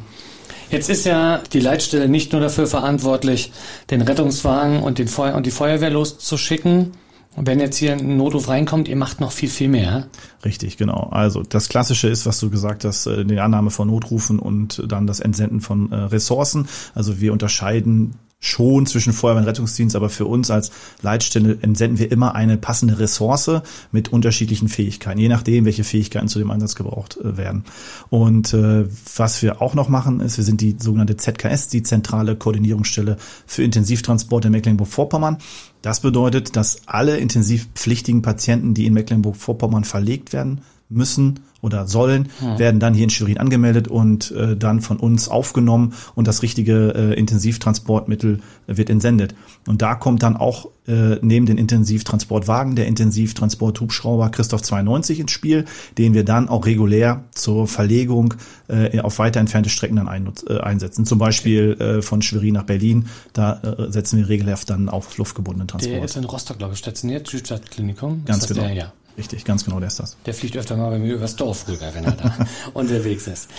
Jetzt 0.69 0.89
ist 0.89 1.05
ja 1.05 1.41
die 1.53 1.61
Leitstelle 1.61 2.09
nicht 2.09 2.33
nur 2.33 2.41
dafür 2.41 2.67
verantwortlich, 2.67 3.53
den 3.89 4.01
Rettungswagen 4.01 4.81
und, 4.81 4.97
den 4.97 5.07
Feuer 5.07 5.35
und 5.35 5.45
die 5.45 5.51
Feuerwehr 5.51 5.89
loszuschicken, 5.89 6.91
und 7.37 7.45
wenn 7.45 7.59
jetzt 7.59 7.77
hier 7.77 7.93
ein 7.93 8.17
Notruf 8.17 8.49
reinkommt, 8.49 8.87
ihr 8.87 8.95
macht 8.95 9.21
noch 9.21 9.31
viel, 9.31 9.47
viel 9.47 9.67
mehr. 9.67 10.07
Richtig, 10.43 10.75
genau. 10.75 11.09
Also 11.11 11.43
das 11.43 11.69
Klassische 11.69 12.07
ist, 12.07 12.25
was 12.25 12.39
du 12.39 12.49
gesagt 12.49 12.83
hast, 12.83 13.05
äh, 13.05 13.23
die 13.25 13.39
Annahme 13.39 13.69
von 13.69 13.87
Notrufen 13.87 14.39
und 14.39 14.83
dann 14.87 15.05
das 15.05 15.19
Entsenden 15.19 15.61
von 15.61 15.91
äh, 15.91 15.95
Ressourcen. 15.95 16.67
Also 16.95 17.21
wir 17.21 17.31
unterscheiden 17.31 18.15
schon 18.39 18.85
zwischen 18.85 19.13
Feuerwehr 19.13 19.41
und 19.41 19.47
Rettungsdienst, 19.47 19.95
aber 19.95 20.09
für 20.09 20.25
uns 20.25 20.51
als 20.51 20.71
Leitstelle 21.01 21.57
entsenden 21.61 21.97
wir 21.97 22.11
immer 22.11 22.35
eine 22.35 22.57
passende 22.57 22.99
Ressource 22.99 23.61
mit 23.91 24.09
unterschiedlichen 24.09 24.67
Fähigkeiten, 24.67 25.19
je 25.19 25.27
nachdem, 25.27 25.65
welche 25.65 25.83
Fähigkeiten 25.83 26.27
zu 26.27 26.37
dem 26.37 26.51
Einsatz 26.51 26.75
gebraucht 26.75 27.17
äh, 27.17 27.35
werden. 27.37 27.65
Und 28.09 28.53
äh, 28.53 28.85
was 29.15 29.41
wir 29.41 29.61
auch 29.61 29.73
noch 29.73 29.89
machen, 29.89 30.19
ist, 30.19 30.37
wir 30.37 30.43
sind 30.43 30.61
die 30.61 30.75
sogenannte 30.79 31.17
ZKS, 31.17 31.67
die 31.69 31.81
zentrale 31.81 32.35
Koordinierungsstelle 32.35 33.17
für 33.47 33.63
Intensivtransport 33.63 34.45
in 34.45 34.51
Mecklenburg-Vorpommern. 34.51 35.37
Das 35.81 36.01
bedeutet, 36.01 36.55
dass 36.55 36.81
alle 36.85 37.17
intensivpflichtigen 37.17 38.21
Patienten, 38.21 38.75
die 38.75 38.85
in 38.85 38.93
Mecklenburg-Vorpommern 38.93 39.83
verlegt 39.83 40.31
werden, 40.31 40.61
müssen 40.89 41.39
oder 41.61 41.87
sollen, 41.87 42.29
hm. 42.39 42.59
werden 42.59 42.79
dann 42.79 42.93
hier 42.93 43.05
in 43.05 43.09
Schwerin 43.09 43.37
angemeldet 43.37 43.87
und 43.87 44.31
äh, 44.31 44.55
dann 44.55 44.81
von 44.81 44.97
uns 44.97 45.27
aufgenommen 45.27 45.93
und 46.15 46.27
das 46.27 46.43
richtige 46.43 46.93
äh, 46.95 47.13
Intensivtransportmittel 47.13 48.41
wird 48.67 48.89
entsendet. 48.89 49.33
Und 49.65 49.81
da 49.81 49.95
kommt 49.95 50.23
dann 50.23 50.37
auch 50.37 50.69
äh, 50.87 51.17
neben 51.21 51.45
den 51.45 51.57
Intensivtransportwagen 51.57 52.75
der 52.75 52.87
Intensivtransporthubschrauber 52.87 54.29
Christoph 54.29 54.61
92 54.61 55.19
ins 55.19 55.31
Spiel, 55.31 55.65
den 55.97 56.13
wir 56.13 56.23
dann 56.23 56.47
auch 56.47 56.65
regulär 56.65 57.23
zur 57.33 57.67
Verlegung 57.67 58.35
äh, 58.67 58.99
auf 58.99 59.19
weiter 59.19 59.39
entfernte 59.39 59.69
Strecken 59.69 59.97
dann 59.97 60.07
ein, 60.07 60.31
äh, 60.47 60.59
einsetzen. 60.59 61.05
Zum 61.05 61.17
Beispiel 61.17 61.73
äh, 61.79 62.01
von 62.01 62.21
Schwerin 62.21 62.53
nach 62.53 62.63
Berlin, 62.63 63.07
da 63.33 63.59
äh, 63.61 63.91
setzen 63.91 64.19
wir 64.19 64.29
regelhaft 64.29 64.69
dann 64.69 64.89
auf 64.89 65.17
luftgebundenen 65.17 65.67
Transport. 65.67 65.95
Der 65.95 66.03
ist 66.03 66.15
in 66.15 66.23
Rostock, 66.23 66.57
glaube 66.57 66.73
ich, 66.73 66.79
stationiert, 66.79 67.27
Südstadtklinikum. 67.27 68.23
Ganz 68.25 68.47
genau. 68.47 68.61
Der, 68.61 68.73
ja. 68.73 68.93
Richtig, 69.17 69.45
ganz 69.45 69.65
genau, 69.65 69.79
der 69.79 69.87
ist 69.87 69.99
das. 69.99 70.17
Der 70.25 70.33
fliegt 70.33 70.55
öfter 70.57 70.77
mal 70.77 70.91
bei 70.91 70.99
mir 70.99 71.15
übers 71.15 71.35
Dorf 71.35 71.67
rüber, 71.67 71.89
wenn 71.93 72.05
er 72.05 72.11
da 72.11 72.37
unterwegs 72.73 73.27
ist. 73.27 73.49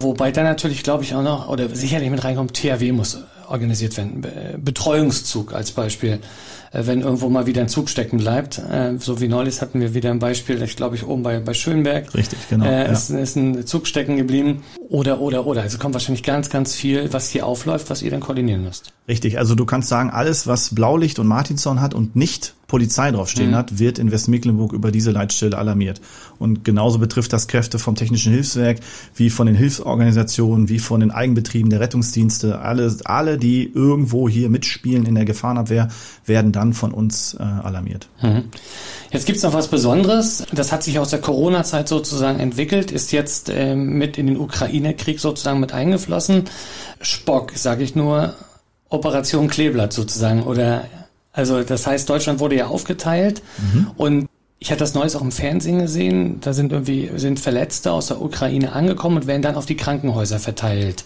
Wobei 0.00 0.32
da 0.32 0.42
natürlich, 0.42 0.82
glaube 0.82 1.04
ich, 1.04 1.14
auch 1.14 1.22
noch, 1.22 1.48
oder 1.48 1.68
sicherlich 1.74 2.10
mit 2.10 2.22
reinkommt, 2.24 2.54
THW 2.54 2.92
muss 2.92 3.18
organisiert 3.48 3.96
werden. 3.96 4.24
Betreuungszug 4.62 5.52
als 5.52 5.72
Beispiel. 5.72 6.20
Äh, 6.72 6.86
wenn 6.86 7.00
irgendwo 7.00 7.28
mal 7.28 7.46
wieder 7.46 7.62
ein 7.62 7.68
Zug 7.68 7.88
stecken 7.88 8.18
bleibt. 8.18 8.58
Äh, 8.58 8.98
so 8.98 9.20
wie 9.20 9.28
neulich 9.28 9.60
hatten 9.60 9.80
wir 9.80 9.94
wieder 9.94 10.10
ein 10.10 10.18
Beispiel, 10.18 10.62
ich 10.62 10.76
glaube 10.76 10.96
ich 10.96 11.06
oben 11.06 11.22
bei, 11.22 11.40
bei 11.40 11.54
Schönberg. 11.54 12.14
Richtig, 12.14 12.38
genau. 12.48 12.66
Äh, 12.66 12.84
ja. 12.86 12.92
ist, 12.92 13.10
ist 13.10 13.36
ein 13.36 13.66
Zug 13.66 13.86
stecken 13.86 14.16
geblieben. 14.16 14.62
Oder, 14.88 15.20
oder, 15.20 15.46
oder. 15.46 15.62
Also 15.62 15.78
kommt 15.78 15.94
wahrscheinlich 15.94 16.22
ganz, 16.22 16.50
ganz 16.50 16.74
viel, 16.74 17.12
was 17.12 17.28
hier 17.28 17.46
aufläuft, 17.46 17.90
was 17.90 18.02
ihr 18.02 18.10
dann 18.10 18.20
koordinieren 18.20 18.64
müsst. 18.64 18.92
Richtig, 19.06 19.38
also 19.38 19.54
du 19.54 19.64
kannst 19.64 19.88
sagen, 19.88 20.10
alles, 20.10 20.46
was 20.46 20.74
Blaulicht 20.74 21.18
und 21.18 21.26
Martinshorn 21.26 21.80
hat 21.80 21.94
und 21.94 22.16
nicht 22.16 22.54
Polizei 22.68 23.10
draufstehen 23.10 23.52
mhm. 23.52 23.56
hat, 23.56 23.78
wird 23.78 23.98
in 23.98 24.12
Westmecklenburg 24.12 24.74
über 24.74 24.92
diese 24.92 25.10
Leitstelle 25.10 25.56
alarmiert. 25.56 26.02
Und 26.38 26.64
genauso 26.64 26.98
betrifft 26.98 27.32
das 27.32 27.48
Kräfte 27.48 27.78
vom 27.78 27.94
Technischen 27.94 28.30
Hilfswerk, 28.30 28.80
wie 29.16 29.30
von 29.30 29.46
den 29.46 29.56
Hilfsorganisationen, 29.56 30.68
wie 30.68 30.78
von 30.78 31.00
den 31.00 31.10
Eigenbetrieben 31.10 31.70
der 31.70 31.80
Rettungsdienste. 31.80 32.60
Alle, 32.60 32.94
alle, 33.04 33.37
die 33.38 33.70
irgendwo 33.72 34.28
hier 34.28 34.48
mitspielen 34.48 35.06
in 35.06 35.14
der 35.14 35.24
Gefahrenabwehr, 35.24 35.88
werden 36.26 36.52
dann 36.52 36.72
von 36.74 36.92
uns 36.92 37.34
äh, 37.34 37.42
alarmiert. 37.42 38.08
Mhm. 38.20 38.44
Jetzt 39.10 39.26
gibt's 39.26 39.42
noch 39.42 39.54
was 39.54 39.68
Besonderes. 39.68 40.44
Das 40.52 40.72
hat 40.72 40.82
sich 40.82 40.98
aus 40.98 41.10
der 41.10 41.20
Corona-Zeit 41.20 41.88
sozusagen 41.88 42.40
entwickelt, 42.40 42.90
ist 42.90 43.12
jetzt 43.12 43.48
äh, 43.48 43.74
mit 43.74 44.18
in 44.18 44.26
den 44.26 44.36
Ukraine-Krieg 44.36 45.20
sozusagen 45.20 45.60
mit 45.60 45.72
eingeflossen. 45.72 46.44
Spock, 47.00 47.52
sage 47.54 47.84
ich 47.84 47.94
nur, 47.94 48.34
Operation 48.90 49.48
Kleeblatt 49.48 49.92
sozusagen 49.92 50.42
oder 50.42 50.84
also 51.32 51.62
das 51.62 51.86
heißt, 51.86 52.08
Deutschland 52.10 52.40
wurde 52.40 52.56
ja 52.56 52.66
aufgeteilt 52.66 53.42
mhm. 53.58 53.90
und 53.96 54.28
ich 54.58 54.70
hatte 54.70 54.80
das 54.80 54.94
Neues 54.94 55.14
auch 55.14 55.22
im 55.22 55.30
Fernsehen 55.30 55.78
gesehen. 55.78 56.40
Da 56.40 56.52
sind 56.52 56.72
irgendwie 56.72 57.10
sind 57.14 57.38
Verletzte 57.38 57.92
aus 57.92 58.08
der 58.08 58.20
Ukraine 58.20 58.72
angekommen 58.72 59.18
und 59.18 59.26
werden 59.26 59.42
dann 59.42 59.54
auf 59.54 59.66
die 59.66 59.76
Krankenhäuser 59.76 60.40
verteilt. 60.40 61.04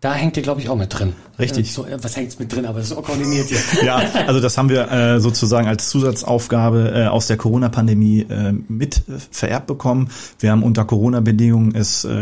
Da 0.00 0.14
hängt 0.14 0.34
ihr, 0.38 0.42
glaube 0.42 0.62
ich, 0.62 0.68
auch 0.70 0.76
mit 0.76 0.98
drin. 0.98 1.12
Richtig. 1.38 1.74
So, 1.74 1.86
was 2.00 2.16
hängt 2.16 2.40
mit 2.40 2.50
drin, 2.50 2.64
aber 2.64 2.78
das 2.78 2.90
ist 2.90 2.96
koordiniert 2.96 3.50
ihr. 3.50 3.58
ja, 3.84 4.00
also 4.26 4.40
das 4.40 4.56
haben 4.56 4.70
wir 4.70 4.90
äh, 4.90 5.20
sozusagen 5.20 5.68
als 5.68 5.90
Zusatzaufgabe 5.90 6.92
äh, 6.94 7.06
aus 7.06 7.26
der 7.26 7.36
Corona-Pandemie 7.36 8.22
äh, 8.22 8.54
mit 8.68 8.96
äh, 9.08 9.18
vererbt 9.30 9.66
bekommen. 9.66 10.08
Wir 10.38 10.52
haben 10.52 10.62
unter 10.62 10.86
Corona-Bedingungen 10.86 11.74
es 11.74 12.06
äh, 12.06 12.12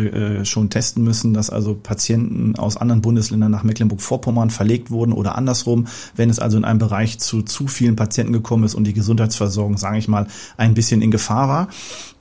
äh, 0.40 0.44
schon 0.44 0.70
testen 0.70 1.04
müssen, 1.04 1.34
dass 1.34 1.50
also 1.50 1.76
Patienten 1.76 2.56
aus 2.56 2.76
anderen 2.76 3.00
Bundesländern 3.00 3.52
nach 3.52 3.62
Mecklenburg-Vorpommern 3.62 4.50
verlegt 4.50 4.90
wurden 4.90 5.12
oder 5.12 5.36
andersrum. 5.36 5.86
Wenn 6.16 6.30
es 6.30 6.40
also 6.40 6.58
in 6.58 6.64
einem 6.64 6.80
Bereich 6.80 7.20
zu 7.20 7.42
zu 7.42 7.68
vielen 7.68 7.94
Patienten 7.94 8.32
gekommen 8.32 8.64
ist 8.64 8.74
und 8.74 8.84
die 8.84 8.92
Gesundheitsversorgung, 8.92 9.78
sage 9.78 9.98
ich 9.98 10.08
mal, 10.08 10.26
ein 10.56 10.74
bisschen 10.74 11.00
in 11.00 11.12
Gefahr 11.12 11.48
war. 11.48 11.68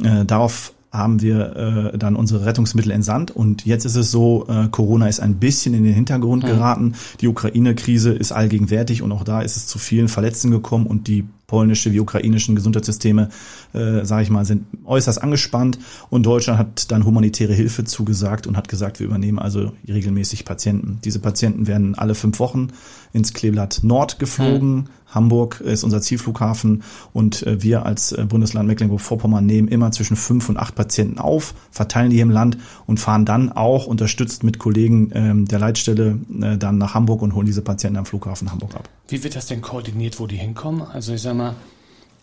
Äh, 0.03 0.23
darauf 0.23 0.73
haben 0.97 1.21
wir 1.21 1.91
äh, 1.93 1.97
dann 1.97 2.15
unsere 2.15 2.45
Rettungsmittel 2.45 2.91
entsandt. 2.91 3.31
Und 3.31 3.65
jetzt 3.65 3.86
ist 3.86 3.95
es 3.95 4.12
so, 4.12 4.45
äh, 4.49 4.67
Corona 4.69 5.07
ist 5.07 5.19
ein 5.19 5.36
bisschen 5.36 5.73
in 5.73 5.83
den 5.83 5.93
Hintergrund 5.93 6.43
mhm. 6.43 6.47
geraten. 6.47 6.93
Die 7.21 7.27
Ukraine-Krise 7.27 8.12
ist 8.12 8.31
allgegenwärtig 8.31 9.01
und 9.01 9.12
auch 9.12 9.23
da 9.23 9.41
ist 9.41 9.55
es 9.55 9.67
zu 9.67 9.79
vielen 9.79 10.07
Verletzten 10.07 10.51
gekommen 10.51 10.88
und 10.88 11.07
die 11.07 11.25
polnische 11.47 11.93
wie 11.93 12.01
ukrainischen 12.01 12.55
Gesundheitssysteme, 12.55 13.29
äh, 13.73 14.03
sage 14.03 14.23
ich 14.23 14.29
mal, 14.29 14.43
sind 14.43 14.65
äußerst 14.83 15.23
angespannt 15.23 15.79
und 16.10 16.25
Deutschland 16.25 16.60
hat 16.60 16.91
dann 16.91 17.05
humanitäre 17.05 17.53
Hilfe 17.53 17.86
zugesagt 17.86 18.47
und 18.47 18.57
hat 18.57 18.67
gesagt, 18.67 18.99
wir 18.99 19.07
übernehmen 19.07 19.39
also 19.39 19.71
regelmäßig 19.88 20.43
Patienten. 20.43 20.99
Diese 21.05 21.19
Patienten 21.19 21.65
werden 21.65 21.95
alle 21.95 22.15
fünf 22.15 22.39
Wochen 22.39 22.67
ins 23.13 23.33
Kleeblatt 23.33 23.79
Nord 23.83 24.19
geflogen. 24.19 24.75
Mhm. 24.75 24.86
Hamburg 25.07 25.61
ist 25.61 25.83
unser 25.83 26.01
Zielflughafen 26.01 26.83
und 27.13 27.43
äh, 27.43 27.61
wir 27.63 27.85
als 27.85 28.11
äh, 28.11 28.25
Bundesland 28.27 28.67
Mecklenburg-Vorpommern 28.67 29.45
nehmen 29.45 29.67
immer 29.67 29.91
zwischen 29.91 30.17
fünf 30.17 30.49
und 30.49 30.57
acht 30.57 30.75
Patienten 30.75 31.19
auf, 31.19 31.53
verteilen 31.71 32.09
die 32.09 32.19
im 32.19 32.29
Land 32.29 32.57
und 32.85 32.99
fahren 32.99 33.25
dann 33.25 33.51
auch 33.51 33.87
unterstützt 33.87 34.43
mit 34.43 34.59
Kollegen 34.59 35.11
ähm, 35.13 35.45
der 35.47 35.59
Leitstelle 35.59 36.19
äh, 36.41 36.57
dann 36.57 36.77
nach 36.77 36.93
Hamburg 36.93 37.21
und 37.21 37.35
holen 37.35 37.45
diese 37.45 37.61
Patienten 37.61 37.97
am 37.97 38.05
Flughafen 38.05 38.51
Hamburg 38.51 38.75
ab. 38.75 38.89
Wie 39.07 39.23
wird 39.23 39.35
das 39.35 39.47
denn 39.47 39.61
koordiniert, 39.61 40.19
wo 40.19 40.27
die 40.27 40.35
hinkommen? 40.35 40.81
Also 40.81 41.13
ich 41.13 41.21
sag 41.21 41.35
mal, 41.35 41.55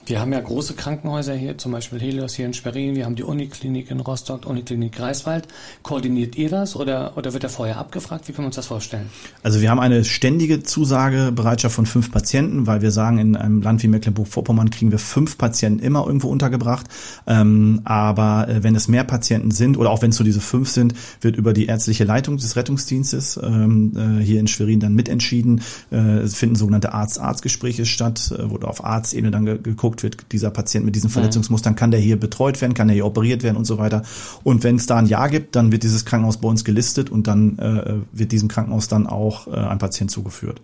wir 0.06 0.20
haben 0.20 0.32
ja 0.32 0.40
große 0.40 0.74
Krankenhäuser 0.74 1.34
hier, 1.34 1.56
zum 1.58 1.72
Beispiel 1.72 2.00
Helios 2.00 2.34
hier 2.34 2.46
in 2.46 2.54
Schwerin, 2.54 2.94
wir 2.94 3.04
haben 3.04 3.16
die 3.16 3.22
Uniklinik 3.22 3.90
in 3.90 4.00
Rostock, 4.00 4.46
Uniklinik 4.46 4.92
Greifswald. 4.92 5.48
Koordiniert 5.82 6.36
ihr 6.36 6.50
das 6.50 6.76
oder, 6.76 7.16
oder 7.16 7.32
wird 7.32 7.44
er 7.44 7.48
vorher 7.48 7.78
abgefragt? 7.78 8.28
Wie 8.28 8.32
können 8.32 8.44
wir 8.44 8.48
uns 8.48 8.56
das 8.56 8.66
vorstellen? 8.66 9.08
Also 9.42 9.60
wir 9.60 9.70
haben 9.70 9.80
eine 9.80 10.04
ständige 10.04 10.62
Zusagebereitschaft 10.62 11.74
von 11.74 11.86
fünf 11.86 12.12
Patienten, 12.12 12.66
weil 12.66 12.82
wir 12.82 12.90
sagen, 12.90 13.18
in 13.18 13.36
einem 13.36 13.62
Land 13.62 13.82
wie 13.82 13.88
Mecklenburg-Vorpommern 13.88 14.70
kriegen 14.70 14.90
wir 14.90 14.98
fünf 14.98 15.38
Patienten 15.38 15.80
immer 15.80 16.06
irgendwo 16.06 16.28
untergebracht. 16.28 16.86
Ähm, 17.26 17.80
aber 17.84 18.48
äh, 18.48 18.62
wenn 18.62 18.74
es 18.74 18.88
mehr 18.88 19.04
Patienten 19.04 19.50
sind 19.50 19.78
oder 19.78 19.90
auch 19.90 20.02
wenn 20.02 20.10
es 20.10 20.16
so 20.16 20.24
diese 20.24 20.40
fünf 20.40 20.68
sind, 20.68 20.94
wird 21.20 21.36
über 21.36 21.52
die 21.52 21.66
ärztliche 21.66 22.04
Leitung 22.04 22.36
des 22.36 22.56
Rettungsdienstes 22.56 23.40
ähm, 23.42 23.92
äh, 23.96 24.22
hier 24.22 24.40
in 24.40 24.48
Schwerin 24.48 24.80
dann 24.80 24.94
mitentschieden. 24.94 25.62
Äh, 25.90 25.96
es 25.96 26.34
finden 26.34 26.56
sogenannte 26.56 26.92
Arzt-Arzt-Gespräche 26.92 27.86
statt, 27.86 28.34
äh, 28.36 28.50
wo 28.50 28.56
auf 28.64 28.84
Arztebene 28.84 29.30
dann 29.30 29.44
geguckt 29.44 29.93
geguckt 29.94 30.02
wird, 30.02 30.32
dieser 30.32 30.50
Patient 30.50 30.84
mit 30.84 30.94
diesen 30.94 31.10
Verletzungsmustern, 31.10 31.76
kann 31.76 31.90
der 31.90 32.00
hier 32.00 32.18
betreut 32.18 32.60
werden, 32.60 32.74
kann 32.74 32.88
der 32.88 32.94
hier 32.94 33.06
operiert 33.06 33.42
werden 33.42 33.56
und 33.56 33.64
so 33.64 33.78
weiter. 33.78 34.02
Und 34.42 34.64
wenn 34.64 34.76
es 34.76 34.86
da 34.86 34.96
ein 34.96 35.06
Ja 35.06 35.28
gibt, 35.28 35.56
dann 35.56 35.72
wird 35.72 35.82
dieses 35.82 36.04
Krankenhaus 36.04 36.38
bei 36.38 36.48
uns 36.48 36.64
gelistet 36.64 37.10
und 37.10 37.26
dann 37.26 37.58
äh, 37.58 37.94
wird 38.12 38.32
diesem 38.32 38.48
Krankenhaus 38.48 38.88
dann 38.88 39.06
auch 39.06 39.46
äh, 39.46 39.52
ein 39.52 39.78
Patient 39.78 40.10
zugeführt. 40.10 40.60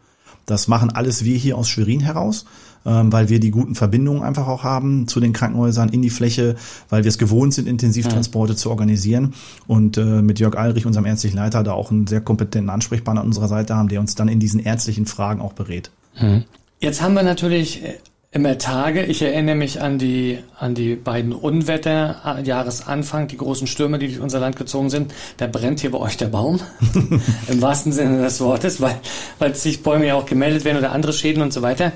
Das 0.46 0.68
machen 0.68 0.90
alles 0.90 1.24
wir 1.24 1.36
hier 1.36 1.56
aus 1.56 1.68
Schwerin 1.68 2.00
heraus, 2.00 2.44
ähm, 2.84 3.12
weil 3.12 3.28
wir 3.28 3.38
die 3.38 3.50
guten 3.50 3.74
Verbindungen 3.74 4.22
einfach 4.22 4.48
auch 4.48 4.64
haben 4.64 5.06
zu 5.06 5.20
den 5.20 5.32
Krankenhäusern 5.32 5.90
in 5.90 6.02
die 6.02 6.10
Fläche, 6.10 6.56
weil 6.88 7.04
wir 7.04 7.08
es 7.08 7.18
gewohnt 7.18 7.54
sind, 7.54 7.68
Intensivtransporte 7.68 8.54
ja. 8.54 8.56
zu 8.56 8.70
organisieren 8.70 9.34
und 9.68 9.96
äh, 9.96 10.22
mit 10.22 10.40
Jörg 10.40 10.56
Alrich, 10.56 10.86
unserem 10.86 11.06
ärztlichen 11.06 11.36
Leiter, 11.36 11.62
da 11.62 11.72
auch 11.72 11.90
einen 11.90 12.06
sehr 12.06 12.20
kompetenten 12.20 12.70
Ansprechpartner 12.70 13.20
an 13.20 13.26
unserer 13.26 13.48
Seite 13.48 13.76
haben, 13.76 13.88
der 13.88 14.00
uns 14.00 14.14
dann 14.14 14.28
in 14.28 14.40
diesen 14.40 14.60
ärztlichen 14.60 15.06
Fragen 15.06 15.40
auch 15.40 15.52
berät. 15.52 15.90
Hm. 16.14 16.44
Jetzt 16.80 17.02
haben 17.02 17.14
wir 17.14 17.22
natürlich 17.22 17.84
äh, 17.84 17.98
immer 18.32 18.58
Tage. 18.58 19.02
Ich 19.02 19.22
erinnere 19.22 19.56
mich 19.56 19.80
an 19.82 19.98
die, 19.98 20.38
an 20.56 20.76
die 20.76 20.94
beiden 20.94 21.32
Unwetter, 21.32 22.38
äh, 22.38 22.42
Jahresanfang, 22.46 23.26
die 23.26 23.36
großen 23.36 23.66
Stürme, 23.66 23.98
die 23.98 24.06
durch 24.06 24.20
unser 24.20 24.38
Land 24.38 24.54
gezogen 24.54 24.88
sind. 24.88 25.12
Da 25.36 25.48
brennt 25.48 25.80
hier 25.80 25.90
bei 25.90 25.98
euch 25.98 26.16
der 26.16 26.28
Baum. 26.28 26.60
Im 27.48 27.60
wahrsten 27.60 27.90
Sinne 27.90 28.22
des 28.22 28.40
Wortes, 28.40 28.80
weil, 28.80 29.00
weil 29.40 29.56
sich 29.56 29.82
Bäume 29.82 30.06
ja 30.06 30.14
auch 30.14 30.26
gemeldet 30.26 30.64
werden 30.64 30.78
oder 30.78 30.92
andere 30.92 31.12
Schäden 31.12 31.42
und 31.42 31.52
so 31.52 31.62
weiter. 31.62 31.90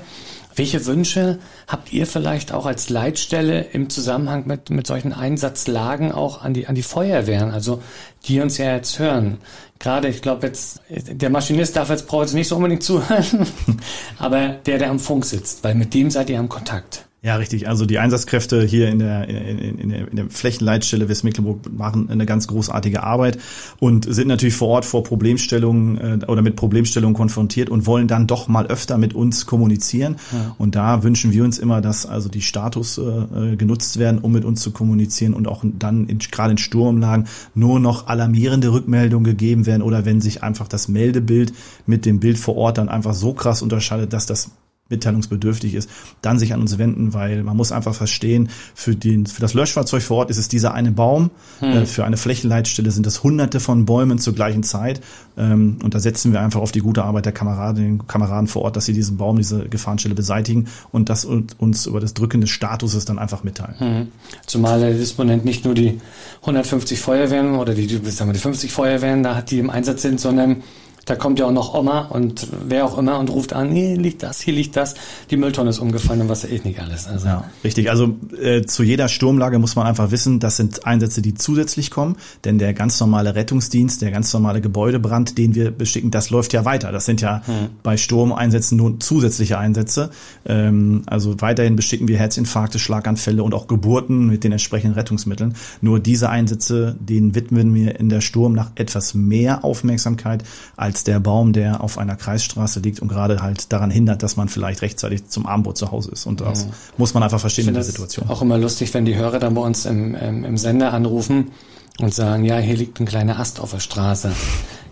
Welche 0.55 0.85
Wünsche 0.85 1.39
habt 1.67 1.91
ihr 1.91 2.07
vielleicht 2.07 2.53
auch 2.53 2.65
als 2.65 2.89
Leitstelle 2.89 3.61
im 3.61 3.89
Zusammenhang 3.89 4.47
mit, 4.47 4.69
mit 4.69 4.87
solchen 4.87 5.11
Einsatzlagen 5.11 6.11
auch 6.11 6.41
an 6.41 6.53
die, 6.53 6.67
an 6.67 6.75
die 6.75 6.83
Feuerwehren, 6.83 7.51
also 7.51 7.81
die 8.25 8.39
uns 8.39 8.57
ja 8.57 8.75
jetzt 8.75 8.99
hören? 8.99 9.39
Gerade, 9.79 10.07
ich 10.07 10.21
glaube 10.21 10.47
jetzt, 10.47 10.81
der 10.89 11.29
Maschinist 11.29 11.75
darf 11.75 11.89
jetzt, 11.89 12.07
braucht 12.07 12.27
jetzt 12.27 12.33
nicht 12.33 12.47
so 12.47 12.55
unbedingt 12.55 12.83
zuhören, 12.83 13.47
aber 14.17 14.47
der, 14.47 14.77
der 14.77 14.89
am 14.89 14.99
Funk 14.99 15.25
sitzt, 15.25 15.63
weil 15.63 15.75
mit 15.75 15.93
dem 15.93 16.09
seid 16.09 16.29
ihr 16.29 16.39
am 16.39 16.47
Kontakt. 16.47 17.05
Ja, 17.25 17.37
richtig. 17.37 17.67
Also 17.67 17.87
die 17.87 17.97
Einsatzkräfte 17.97 18.61
hier 18.61 18.87
in 18.87 18.99
der, 18.99 19.27
in, 19.27 19.57
in, 19.79 19.89
der, 19.89 20.07
in 20.07 20.15
der 20.15 20.29
Flächenleitstelle 20.29 21.09
Westmecklenburg 21.09 21.73
machen 21.75 22.07
eine 22.11 22.27
ganz 22.27 22.45
großartige 22.45 23.01
Arbeit 23.01 23.39
und 23.79 24.05
sind 24.07 24.27
natürlich 24.27 24.53
vor 24.53 24.67
Ort 24.67 24.85
vor 24.85 25.03
Problemstellungen 25.03 26.21
äh, 26.21 26.25
oder 26.27 26.43
mit 26.43 26.55
Problemstellungen 26.55 27.15
konfrontiert 27.15 27.71
und 27.71 27.87
wollen 27.87 28.07
dann 28.07 28.27
doch 28.27 28.47
mal 28.47 28.67
öfter 28.67 28.99
mit 28.99 29.15
uns 29.15 29.47
kommunizieren. 29.47 30.17
Ja. 30.31 30.55
Und 30.59 30.75
da 30.75 31.01
wünschen 31.01 31.31
wir 31.31 31.43
uns 31.43 31.57
immer, 31.57 31.81
dass 31.81 32.05
also 32.05 32.29
die 32.29 32.43
Status 32.43 32.99
äh, 32.99 33.55
genutzt 33.55 33.97
werden, 33.97 34.19
um 34.19 34.31
mit 34.31 34.45
uns 34.45 34.61
zu 34.61 34.69
kommunizieren 34.69 35.33
und 35.33 35.47
auch 35.47 35.63
dann 35.63 36.05
in, 36.05 36.19
gerade 36.19 36.51
in 36.51 36.59
Sturmlagen 36.59 37.25
nur 37.55 37.79
noch 37.79 38.05
alarmierende 38.05 38.71
Rückmeldungen 38.71 39.23
gegeben 39.23 39.65
werden 39.65 39.81
oder 39.81 40.05
wenn 40.05 40.21
sich 40.21 40.43
einfach 40.43 40.67
das 40.67 40.89
Meldebild 40.89 41.53
mit 41.87 42.05
dem 42.05 42.19
Bild 42.19 42.37
vor 42.37 42.55
Ort 42.55 42.77
dann 42.77 42.87
einfach 42.87 43.15
so 43.15 43.33
krass 43.33 43.63
unterscheidet, 43.63 44.13
dass 44.13 44.27
das 44.27 44.51
mitteilungsbedürftig 44.89 45.73
ist, 45.73 45.89
dann 46.21 46.37
sich 46.37 46.53
an 46.53 46.61
uns 46.61 46.77
wenden, 46.77 47.13
weil 47.13 47.41
man 47.41 47.57
muss 47.57 47.71
einfach 47.71 47.95
verstehen, 47.95 48.49
für, 48.75 48.95
den, 48.95 49.25
für 49.25 49.41
das 49.41 49.55
Löschfahrzeug 49.55 50.03
vor 50.03 50.17
Ort 50.17 50.29
ist 50.29 50.37
es 50.37 50.47
dieser 50.47 50.75
eine 50.75 50.91
Baum, 50.91 51.31
hm. 51.59 51.71
äh, 51.71 51.85
für 51.87 52.05
eine 52.05 52.17
Flächenleitstelle 52.17 52.91
sind 52.91 53.07
es 53.07 53.23
hunderte 53.23 53.59
von 53.59 53.85
Bäumen 53.85 54.19
zur 54.19 54.35
gleichen 54.35 54.61
Zeit 54.61 55.01
ähm, 55.37 55.79
und 55.83 55.95
da 55.95 55.99
setzen 55.99 56.33
wir 56.33 56.41
einfach 56.41 56.61
auf 56.61 56.71
die 56.71 56.81
gute 56.81 57.03
Arbeit 57.03 57.25
der 57.25 57.33
Kameraden, 57.33 58.05
Kameraden 58.05 58.47
vor 58.47 58.61
Ort, 58.61 58.75
dass 58.75 58.85
sie 58.85 58.93
diesen 58.93 59.17
Baum, 59.17 59.37
diese 59.37 59.67
Gefahrenstelle 59.67 60.13
beseitigen 60.13 60.67
und 60.91 61.09
das 61.09 61.25
uns 61.25 61.87
über 61.87 61.99
das 61.99 62.13
Drücken 62.13 62.41
des 62.41 62.51
Statuses 62.51 63.05
dann 63.05 63.17
einfach 63.17 63.43
mitteilen. 63.43 63.79
Hm. 63.79 64.07
Zumal 64.45 64.79
der 64.79 64.93
Disponent 64.93 65.45
nicht 65.45 65.65
nur 65.65 65.73
die 65.73 65.99
150 66.41 66.99
Feuerwehren 66.99 67.55
oder 67.55 67.73
die, 67.73 67.87
sagen 67.87 68.29
wir, 68.29 68.33
die 68.33 68.39
50 68.39 68.71
Feuerwehren 68.71 69.23
da 69.23 69.35
hat, 69.35 69.49
die 69.49 69.57
im 69.57 69.71
Einsatz 69.71 70.03
sind, 70.03 70.19
sondern 70.19 70.61
da 71.05 71.15
kommt 71.15 71.37
ja 71.37 71.45
auch 71.45 71.51
noch 71.51 71.75
Oma 71.75 72.01
und 72.05 72.47
wer 72.67 72.83
auch 72.85 72.97
immer 72.97 73.19
und 73.19 73.29
ruft 73.29 73.53
an, 73.53 73.71
hier 73.71 73.95
liegt 73.95 74.23
das, 74.23 74.41
hier 74.41 74.55
liegt 74.55 74.75
das, 74.75 74.95
die 75.29 75.37
Mülltonne 75.37 75.69
ist 75.69 75.77
umgefallen 75.77 76.21
und 76.21 76.29
was 76.29 76.43
weiß 76.43 76.51
ich 76.51 76.63
nicht 76.63 76.79
alles. 76.79 77.07
Also. 77.07 77.27
Ja, 77.27 77.43
richtig. 77.63 77.91
Also 77.91 78.15
äh, 78.41 78.63
zu 78.63 78.81
jeder 78.81 79.07
Sturmlage 79.07 79.59
muss 79.59 79.75
man 79.75 79.85
einfach 79.85 80.09
wissen, 80.09 80.39
das 80.39 80.57
sind 80.57 80.87
Einsätze, 80.87 81.21
die 81.21 81.35
zusätzlich 81.35 81.91
kommen, 81.91 82.17
denn 82.43 82.57
der 82.57 82.73
ganz 82.73 82.99
normale 82.99 83.35
Rettungsdienst, 83.35 84.01
der 84.01 84.09
ganz 84.09 84.33
normale 84.33 84.61
Gebäudebrand, 84.61 85.37
den 85.37 85.53
wir 85.53 85.69
beschicken, 85.69 86.09
das 86.09 86.31
läuft 86.31 86.53
ja 86.53 86.65
weiter. 86.65 86.91
Das 86.91 87.05
sind 87.05 87.21
ja 87.21 87.43
hm. 87.45 87.69
bei 87.83 87.97
Sturmeinsätzen 87.97 88.75
nur 88.75 88.99
zusätzliche 88.99 89.59
Einsätze. 89.59 90.09
Ähm, 90.45 91.03
also 91.05 91.39
weiterhin 91.39 91.75
beschicken 91.75 92.07
wir 92.07 92.17
Herzinfarkte, 92.17 92.79
Schlaganfälle 92.79 93.43
und 93.43 93.53
auch 93.53 93.67
Geburten 93.67 94.27
mit 94.27 94.43
den 94.43 94.53
entsprechenden 94.53 94.95
Rettungsmitteln. 94.95 95.55
Nur 95.81 95.99
diese 95.99 96.29
Einsätze, 96.29 96.95
denen 96.99 97.35
widmen 97.35 97.75
wir 97.75 97.99
in 97.99 98.09
der 98.09 98.21
Sturm 98.21 98.53
nach 98.53 98.71
etwas 98.73 99.13
mehr 99.13 99.63
Aufmerksamkeit 99.63 100.43
als 100.75 100.94
als 100.95 101.03
der 101.03 101.19
Baum, 101.19 101.51
der 101.51 101.81
auf 101.81 101.97
einer 101.97 102.15
Kreisstraße 102.15 102.79
liegt 102.79 103.01
und 103.01 103.09
gerade 103.09 103.41
halt 103.41 103.73
daran 103.73 103.91
hindert, 103.91 104.23
dass 104.23 104.37
man 104.37 104.47
vielleicht 104.47 104.81
rechtzeitig 104.81 105.27
zum 105.27 105.45
Abendbrot 105.45 105.77
zu 105.77 105.91
Hause 105.91 106.09
ist. 106.11 106.25
Und 106.25 106.39
das 106.39 106.63
ja. 106.63 106.69
muss 106.97 107.13
man 107.13 107.21
einfach 107.21 107.41
verstehen 107.41 107.67
in 107.67 107.73
der 107.73 107.83
Situation. 107.83 108.29
Auch 108.29 108.41
immer 108.41 108.57
lustig, 108.57 108.93
wenn 108.93 109.03
die 109.03 109.17
Hörer 109.17 109.39
dann 109.39 109.55
bei 109.55 109.61
uns 109.61 109.85
im, 109.85 110.15
im, 110.15 110.45
im 110.45 110.57
Sender 110.57 110.93
anrufen 110.93 111.51
und 111.99 112.13
sagen, 112.13 112.45
ja, 112.45 112.59
hier 112.59 112.77
liegt 112.77 113.01
ein 113.01 113.05
kleiner 113.05 113.39
Ast 113.39 113.59
auf 113.59 113.71
der 113.71 113.81
Straße. 113.81 114.31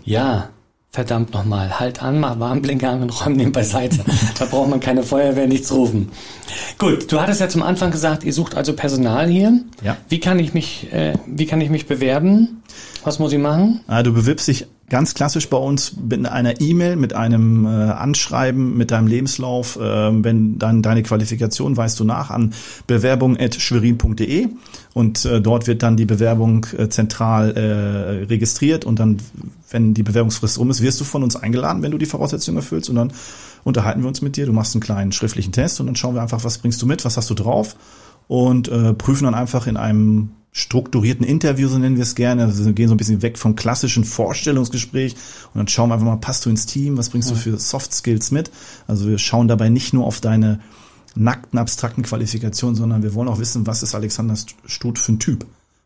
Ja, 0.04 0.50
verdammt 0.90 1.32
nochmal, 1.32 1.80
halt 1.80 2.02
an, 2.02 2.20
mach 2.20 2.38
Warnblinker 2.38 2.90
an 2.90 3.00
und 3.00 3.24
räum 3.24 3.38
den 3.38 3.52
beiseite. 3.52 4.00
da 4.38 4.44
braucht 4.44 4.68
man 4.68 4.80
keine 4.80 5.04
Feuerwehr, 5.04 5.46
nichts 5.46 5.72
rufen. 5.72 6.10
Gut, 6.78 7.10
du 7.10 7.18
hattest 7.18 7.40
ja 7.40 7.48
zum 7.48 7.62
Anfang 7.62 7.92
gesagt, 7.92 8.24
ihr 8.24 8.34
sucht 8.34 8.56
also 8.56 8.74
Personal 8.74 9.26
hier. 9.26 9.58
Ja. 9.82 9.96
Wie 10.10 10.20
kann 10.20 10.38
ich 10.38 10.52
mich, 10.52 10.92
äh, 10.92 11.14
wie 11.26 11.46
kann 11.46 11.62
ich 11.62 11.70
mich 11.70 11.86
bewerben? 11.86 12.62
Was 13.04 13.18
muss 13.18 13.32
ich 13.32 13.38
machen? 13.38 13.80
Ah, 13.86 14.02
du 14.02 14.12
bewirbst 14.12 14.48
dich 14.48 14.66
ganz 14.88 15.14
klassisch 15.14 15.48
bei 15.48 15.56
uns 15.56 15.96
mit 15.96 16.26
einer 16.26 16.60
E-Mail, 16.60 16.96
mit 16.96 17.14
einem 17.14 17.64
äh, 17.64 17.68
Anschreiben, 17.68 18.76
mit 18.76 18.90
deinem 18.90 19.06
Lebenslauf. 19.06 19.76
Äh, 19.76 19.80
wenn 19.80 20.58
dann 20.58 20.82
deine 20.82 21.02
Qualifikation 21.02 21.76
weißt 21.76 21.98
du 21.98 22.04
nach 22.04 22.30
an 22.30 22.54
bewerbung.schwerin.de 22.86 24.48
und 24.92 25.24
äh, 25.24 25.40
dort 25.40 25.66
wird 25.66 25.82
dann 25.82 25.96
die 25.96 26.04
Bewerbung 26.04 26.66
äh, 26.76 26.88
zentral 26.88 27.56
äh, 27.56 28.24
registriert. 28.26 28.84
Und 28.84 28.98
dann, 28.98 29.18
wenn 29.70 29.94
die 29.94 30.02
Bewerbungsfrist 30.02 30.58
rum 30.58 30.70
ist, 30.70 30.82
wirst 30.82 31.00
du 31.00 31.04
von 31.04 31.22
uns 31.22 31.36
eingeladen, 31.36 31.82
wenn 31.82 31.90
du 31.90 31.98
die 31.98 32.06
Voraussetzungen 32.06 32.58
erfüllst. 32.58 32.90
Und 32.90 32.96
dann 32.96 33.12
unterhalten 33.64 34.02
wir 34.02 34.08
uns 34.08 34.22
mit 34.22 34.36
dir. 34.36 34.46
Du 34.46 34.52
machst 34.52 34.74
einen 34.74 34.82
kleinen 34.82 35.12
schriftlichen 35.12 35.52
Test. 35.52 35.80
Und 35.80 35.86
dann 35.86 35.96
schauen 35.96 36.14
wir 36.14 36.22
einfach, 36.22 36.44
was 36.44 36.58
bringst 36.58 36.80
du 36.82 36.86
mit, 36.86 37.04
was 37.04 37.16
hast 37.16 37.30
du 37.30 37.34
drauf 37.34 37.74
und 38.28 38.68
äh, 38.68 38.94
prüfen 38.94 39.24
dann 39.24 39.34
einfach 39.34 39.66
in 39.66 39.76
einem 39.76 40.30
strukturierten 40.52 41.26
Interview, 41.26 41.68
so 41.68 41.78
nennen 41.78 41.96
wir 41.96 42.04
es 42.04 42.14
gerne. 42.14 42.44
Also 42.44 42.64
wir 42.64 42.72
gehen 42.72 42.88
so 42.88 42.94
ein 42.94 42.96
bisschen 42.96 43.22
weg 43.22 43.38
vom 43.38 43.56
klassischen 43.56 44.04
Vorstellungsgespräch 44.04 45.14
und 45.52 45.58
dann 45.58 45.68
schauen 45.68 45.90
wir 45.90 45.94
einfach 45.94 46.06
mal, 46.06 46.16
passt 46.16 46.46
du 46.46 46.50
ins 46.50 46.66
Team, 46.66 46.96
was 46.96 47.10
bringst 47.10 47.30
du 47.30 47.34
für 47.34 47.58
Soft 47.58 47.92
Skills 47.92 48.30
mit? 48.30 48.52
Also 48.86 49.08
wir 49.08 49.18
schauen 49.18 49.48
dabei 49.48 49.68
nicht 49.68 49.92
nur 49.92 50.06
auf 50.06 50.20
deine 50.20 50.60
nackten, 51.16 51.58
abstrakten 51.58 52.04
Qualifikationen, 52.04 52.76
sondern 52.76 53.02
wir 53.02 53.14
wollen 53.14 53.28
auch 53.28 53.40
wissen, 53.40 53.66
was 53.66 53.82
ist 53.82 53.96
Alexander 53.96 54.36
Stut 54.64 54.98
für 54.98 55.12
ein 55.12 55.18
Typ? 55.18 55.44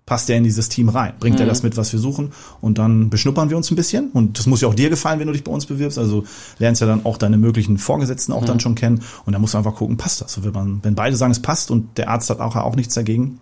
Passt 0.08 0.30
er 0.30 0.38
in 0.38 0.44
dieses 0.44 0.70
Team 0.70 0.88
rein? 0.88 1.12
Bringt 1.20 1.36
mhm. 1.36 1.42
er 1.42 1.46
das 1.48 1.62
mit, 1.62 1.76
was 1.76 1.92
wir 1.92 2.00
suchen? 2.00 2.32
Und 2.62 2.78
dann 2.78 3.10
beschnuppern 3.10 3.50
wir 3.50 3.58
uns 3.58 3.70
ein 3.70 3.76
bisschen. 3.76 4.08
Und 4.12 4.38
das 4.38 4.46
muss 4.46 4.62
ja 4.62 4.68
auch 4.68 4.74
dir 4.74 4.88
gefallen, 4.88 5.20
wenn 5.20 5.26
du 5.26 5.34
dich 5.34 5.44
bei 5.44 5.52
uns 5.52 5.66
bewirbst. 5.66 5.98
Also 5.98 6.24
lernst 6.58 6.80
ja 6.80 6.86
dann 6.86 7.04
auch 7.04 7.18
deine 7.18 7.36
möglichen 7.36 7.76
Vorgesetzten 7.76 8.32
auch 8.32 8.40
mhm. 8.40 8.46
dann 8.46 8.60
schon 8.60 8.74
kennen. 8.74 9.02
Und 9.26 9.34
dann 9.34 9.42
musst 9.42 9.52
du 9.52 9.58
einfach 9.58 9.74
gucken, 9.74 9.98
passt 9.98 10.22
das? 10.22 10.42
Wenn, 10.42 10.52
man, 10.52 10.80
wenn 10.82 10.94
beide 10.94 11.14
sagen, 11.14 11.30
es 11.30 11.42
passt 11.42 11.70
und 11.70 11.98
der 11.98 12.08
Arzt 12.08 12.30
hat 12.30 12.40
auch, 12.40 12.56
auch 12.56 12.74
nichts 12.74 12.94
dagegen, 12.94 13.38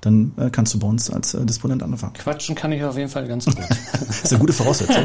dann 0.00 0.32
äh, 0.36 0.50
kannst 0.50 0.74
du 0.74 0.80
bei 0.80 0.88
uns 0.88 1.10
als 1.10 1.34
äh, 1.34 1.46
Disponent 1.46 1.84
anfangen. 1.84 2.14
Quatschen 2.14 2.56
kann 2.56 2.72
ich 2.72 2.82
auf 2.82 2.96
jeden 2.96 3.08
Fall 3.08 3.28
ganz 3.28 3.44
gut. 3.44 3.58
das 4.08 4.22
ist 4.24 4.32
eine 4.32 4.40
gute 4.40 4.52
Voraussetzung. 4.52 5.04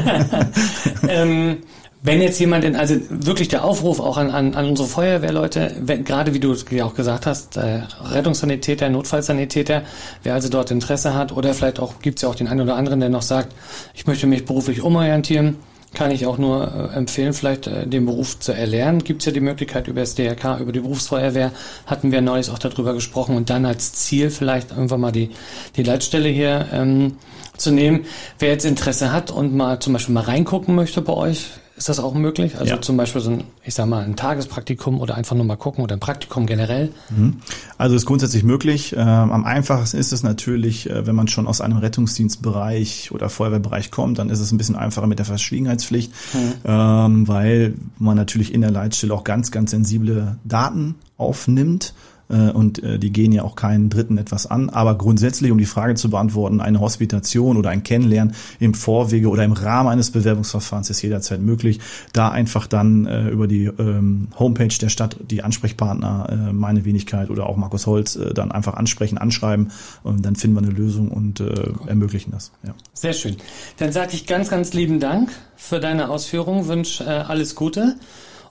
ähm, 1.08 1.58
wenn 2.06 2.22
jetzt 2.22 2.38
jemand, 2.38 2.62
in, 2.64 2.76
also 2.76 2.94
wirklich 3.10 3.48
der 3.48 3.64
Aufruf 3.64 3.98
auch 3.98 4.16
an, 4.16 4.30
an, 4.30 4.54
an 4.54 4.66
unsere 4.66 4.86
Feuerwehrleute, 4.86 5.74
wenn, 5.80 6.04
gerade 6.04 6.34
wie 6.34 6.40
du 6.40 6.54
ja 6.70 6.84
auch 6.84 6.94
gesagt 6.94 7.26
hast, 7.26 7.56
äh, 7.56 7.80
Rettungssanitäter, 8.00 8.88
Notfallsanitäter, 8.88 9.82
wer 10.22 10.34
also 10.34 10.48
dort 10.48 10.70
Interesse 10.70 11.14
hat 11.14 11.32
oder 11.32 11.52
vielleicht 11.52 11.80
auch, 11.80 11.98
gibt's 12.00 12.22
ja 12.22 12.28
auch 12.28 12.36
den 12.36 12.46
einen 12.46 12.60
oder 12.60 12.76
anderen, 12.76 13.00
der 13.00 13.08
noch 13.08 13.22
sagt, 13.22 13.52
ich 13.92 14.06
möchte 14.06 14.28
mich 14.28 14.44
beruflich 14.44 14.82
umorientieren, 14.82 15.56
kann 15.94 16.12
ich 16.12 16.26
auch 16.26 16.38
nur 16.38 16.92
äh, 16.92 16.96
empfehlen, 16.96 17.32
vielleicht 17.32 17.66
äh, 17.66 17.88
den 17.88 18.06
Beruf 18.06 18.38
zu 18.38 18.52
erlernen. 18.52 19.02
Gibt 19.02 19.22
es 19.22 19.26
ja 19.26 19.32
die 19.32 19.40
Möglichkeit 19.40 19.88
über 19.88 20.00
das 20.00 20.14
DRK, 20.14 20.60
über 20.60 20.70
die 20.70 20.80
Berufsfeuerwehr, 20.80 21.50
hatten 21.86 22.12
wir 22.12 22.20
neulich 22.20 22.50
auch 22.50 22.58
darüber 22.60 22.94
gesprochen 22.94 23.36
und 23.36 23.50
dann 23.50 23.66
als 23.66 23.94
Ziel 23.94 24.30
vielleicht 24.30 24.70
irgendwann 24.70 25.00
mal 25.00 25.12
die, 25.12 25.30
die 25.74 25.82
Leitstelle 25.82 26.28
hier 26.28 26.66
ähm, 26.72 27.16
zu 27.56 27.72
nehmen. 27.72 28.04
Wer 28.38 28.50
jetzt 28.50 28.64
Interesse 28.64 29.12
hat 29.12 29.32
und 29.32 29.56
mal 29.56 29.80
zum 29.80 29.94
Beispiel 29.94 30.14
mal 30.14 30.22
reingucken 30.22 30.76
möchte 30.76 31.02
bei 31.02 31.12
euch, 31.12 31.50
ist 31.76 31.90
das 31.90 32.00
auch 32.00 32.14
möglich? 32.14 32.56
Also 32.58 32.74
ja. 32.74 32.80
zum 32.80 32.96
Beispiel 32.96 33.20
so 33.20 33.30
ein, 33.30 33.44
ich 33.62 33.74
sag 33.74 33.86
mal, 33.86 34.02
ein 34.02 34.16
Tagespraktikum 34.16 34.98
oder 34.98 35.14
einfach 35.14 35.36
nur 35.36 35.44
mal 35.44 35.56
gucken 35.56 35.84
oder 35.84 35.94
ein 35.94 36.00
Praktikum 36.00 36.46
generell? 36.46 36.90
Mhm. 37.10 37.40
Also 37.76 37.94
ist 37.94 38.06
grundsätzlich 38.06 38.44
möglich. 38.44 38.94
Ähm, 38.96 39.06
am 39.06 39.44
einfachsten 39.44 39.98
ist 39.98 40.10
es 40.10 40.22
natürlich, 40.22 40.88
äh, 40.88 41.06
wenn 41.06 41.14
man 41.14 41.28
schon 41.28 41.46
aus 41.46 41.60
einem 41.60 41.76
Rettungsdienstbereich 41.76 43.12
oder 43.12 43.28
Feuerwehrbereich 43.28 43.90
kommt, 43.90 44.18
dann 44.18 44.30
ist 44.30 44.40
es 44.40 44.52
ein 44.52 44.58
bisschen 44.58 44.76
einfacher 44.76 45.06
mit 45.06 45.18
der 45.18 45.26
Verschwiegenheitspflicht, 45.26 46.12
mhm. 46.32 46.52
ähm, 46.64 47.28
weil 47.28 47.74
man 47.98 48.16
natürlich 48.16 48.54
in 48.54 48.62
der 48.62 48.70
Leitstelle 48.70 49.12
auch 49.12 49.24
ganz, 49.24 49.50
ganz 49.50 49.70
sensible 49.70 50.38
Daten 50.44 50.94
aufnimmt 51.18 51.92
äh, 52.28 52.50
und 52.50 52.82
äh, 52.82 52.98
die 52.98 53.12
gehen 53.12 53.32
ja 53.32 53.42
auch 53.42 53.56
keinen 53.56 53.90
Dritten 53.90 54.18
etwas 54.18 54.46
an. 54.46 54.70
Aber 54.70 54.96
grundsätzlich, 54.96 55.50
um 55.50 55.58
die 55.58 55.66
Frage 55.66 55.94
zu 55.94 56.10
beantworten, 56.10 56.60
eine 56.60 56.80
Hospitation 56.80 57.56
oder 57.56 57.70
ein 57.70 57.82
Kennenlernen 57.82 58.34
im 58.58 58.74
Vorwege 58.74 59.28
oder 59.28 59.44
im 59.44 59.52
Rahmen 59.52 59.88
eines 59.88 60.10
Bewerbungsverfahrens 60.10 60.90
ist 60.90 61.02
jederzeit 61.02 61.40
möglich. 61.40 61.80
Da 62.12 62.30
einfach 62.30 62.66
dann 62.66 63.06
äh, 63.06 63.28
über 63.28 63.46
die 63.46 63.64
ähm, 63.64 64.28
Homepage 64.38 64.76
der 64.80 64.88
Stadt 64.88 65.16
die 65.30 65.42
Ansprechpartner, 65.42 66.48
äh, 66.50 66.52
meine 66.52 66.84
Wenigkeit 66.84 67.30
oder 67.30 67.46
auch 67.46 67.56
Markus 67.56 67.86
Holz, 67.86 68.16
äh, 68.16 68.34
dann 68.34 68.52
einfach 68.52 68.74
ansprechen, 68.74 69.18
anschreiben 69.18 69.70
und 70.02 70.24
dann 70.24 70.36
finden 70.36 70.56
wir 70.56 70.62
eine 70.62 70.72
Lösung 70.72 71.08
und 71.08 71.40
äh, 71.40 71.52
ermöglichen 71.86 72.32
das. 72.32 72.52
Ja. 72.66 72.74
Sehr 72.94 73.12
schön. 73.12 73.36
Dann 73.78 73.92
sage 73.92 74.12
ich 74.14 74.26
ganz, 74.26 74.50
ganz 74.50 74.72
lieben 74.72 75.00
Dank 75.00 75.30
für 75.56 75.80
deine 75.80 76.08
Ausführungen, 76.08 76.68
wünsche 76.68 77.04
äh, 77.04 77.08
alles 77.08 77.54
Gute. 77.54 77.96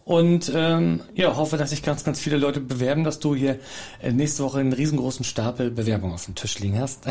Und 0.05 0.51
ähm, 0.55 1.01
ja, 1.15 1.35
hoffe, 1.35 1.57
dass 1.57 1.71
sich 1.71 1.81
ganz, 1.81 2.03
ganz 2.03 2.19
viele 2.19 2.37
Leute 2.37 2.59
bewerben, 2.59 3.03
dass 3.03 3.19
du 3.19 3.33
hier 3.33 3.57
äh, 4.03 4.11
nächste 4.11 4.43
Woche 4.43 4.59
einen 4.59 4.71
riesengroßen 4.71 5.25
Stapel 5.25 5.71
Bewerbung 5.71 6.13
auf 6.13 6.25
dem 6.25 6.35
Tisch 6.35 6.59
liegen 6.59 6.79
hast. 6.79 7.05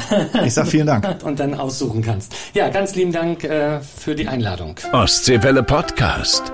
Ich 0.44 0.54
sag 0.54 0.68
vielen 0.68 0.86
Dank. 0.86 1.04
Und 1.24 1.40
dann 1.40 1.54
aussuchen 1.54 2.02
kannst. 2.02 2.34
Ja, 2.54 2.68
ganz 2.68 2.94
lieben 2.94 3.10
Dank 3.10 3.42
äh, 3.42 3.80
für 3.80 4.14
die 4.14 4.28
Einladung. 4.28 4.76
Ostseewelle 4.92 5.64
Podcast. 5.64 6.52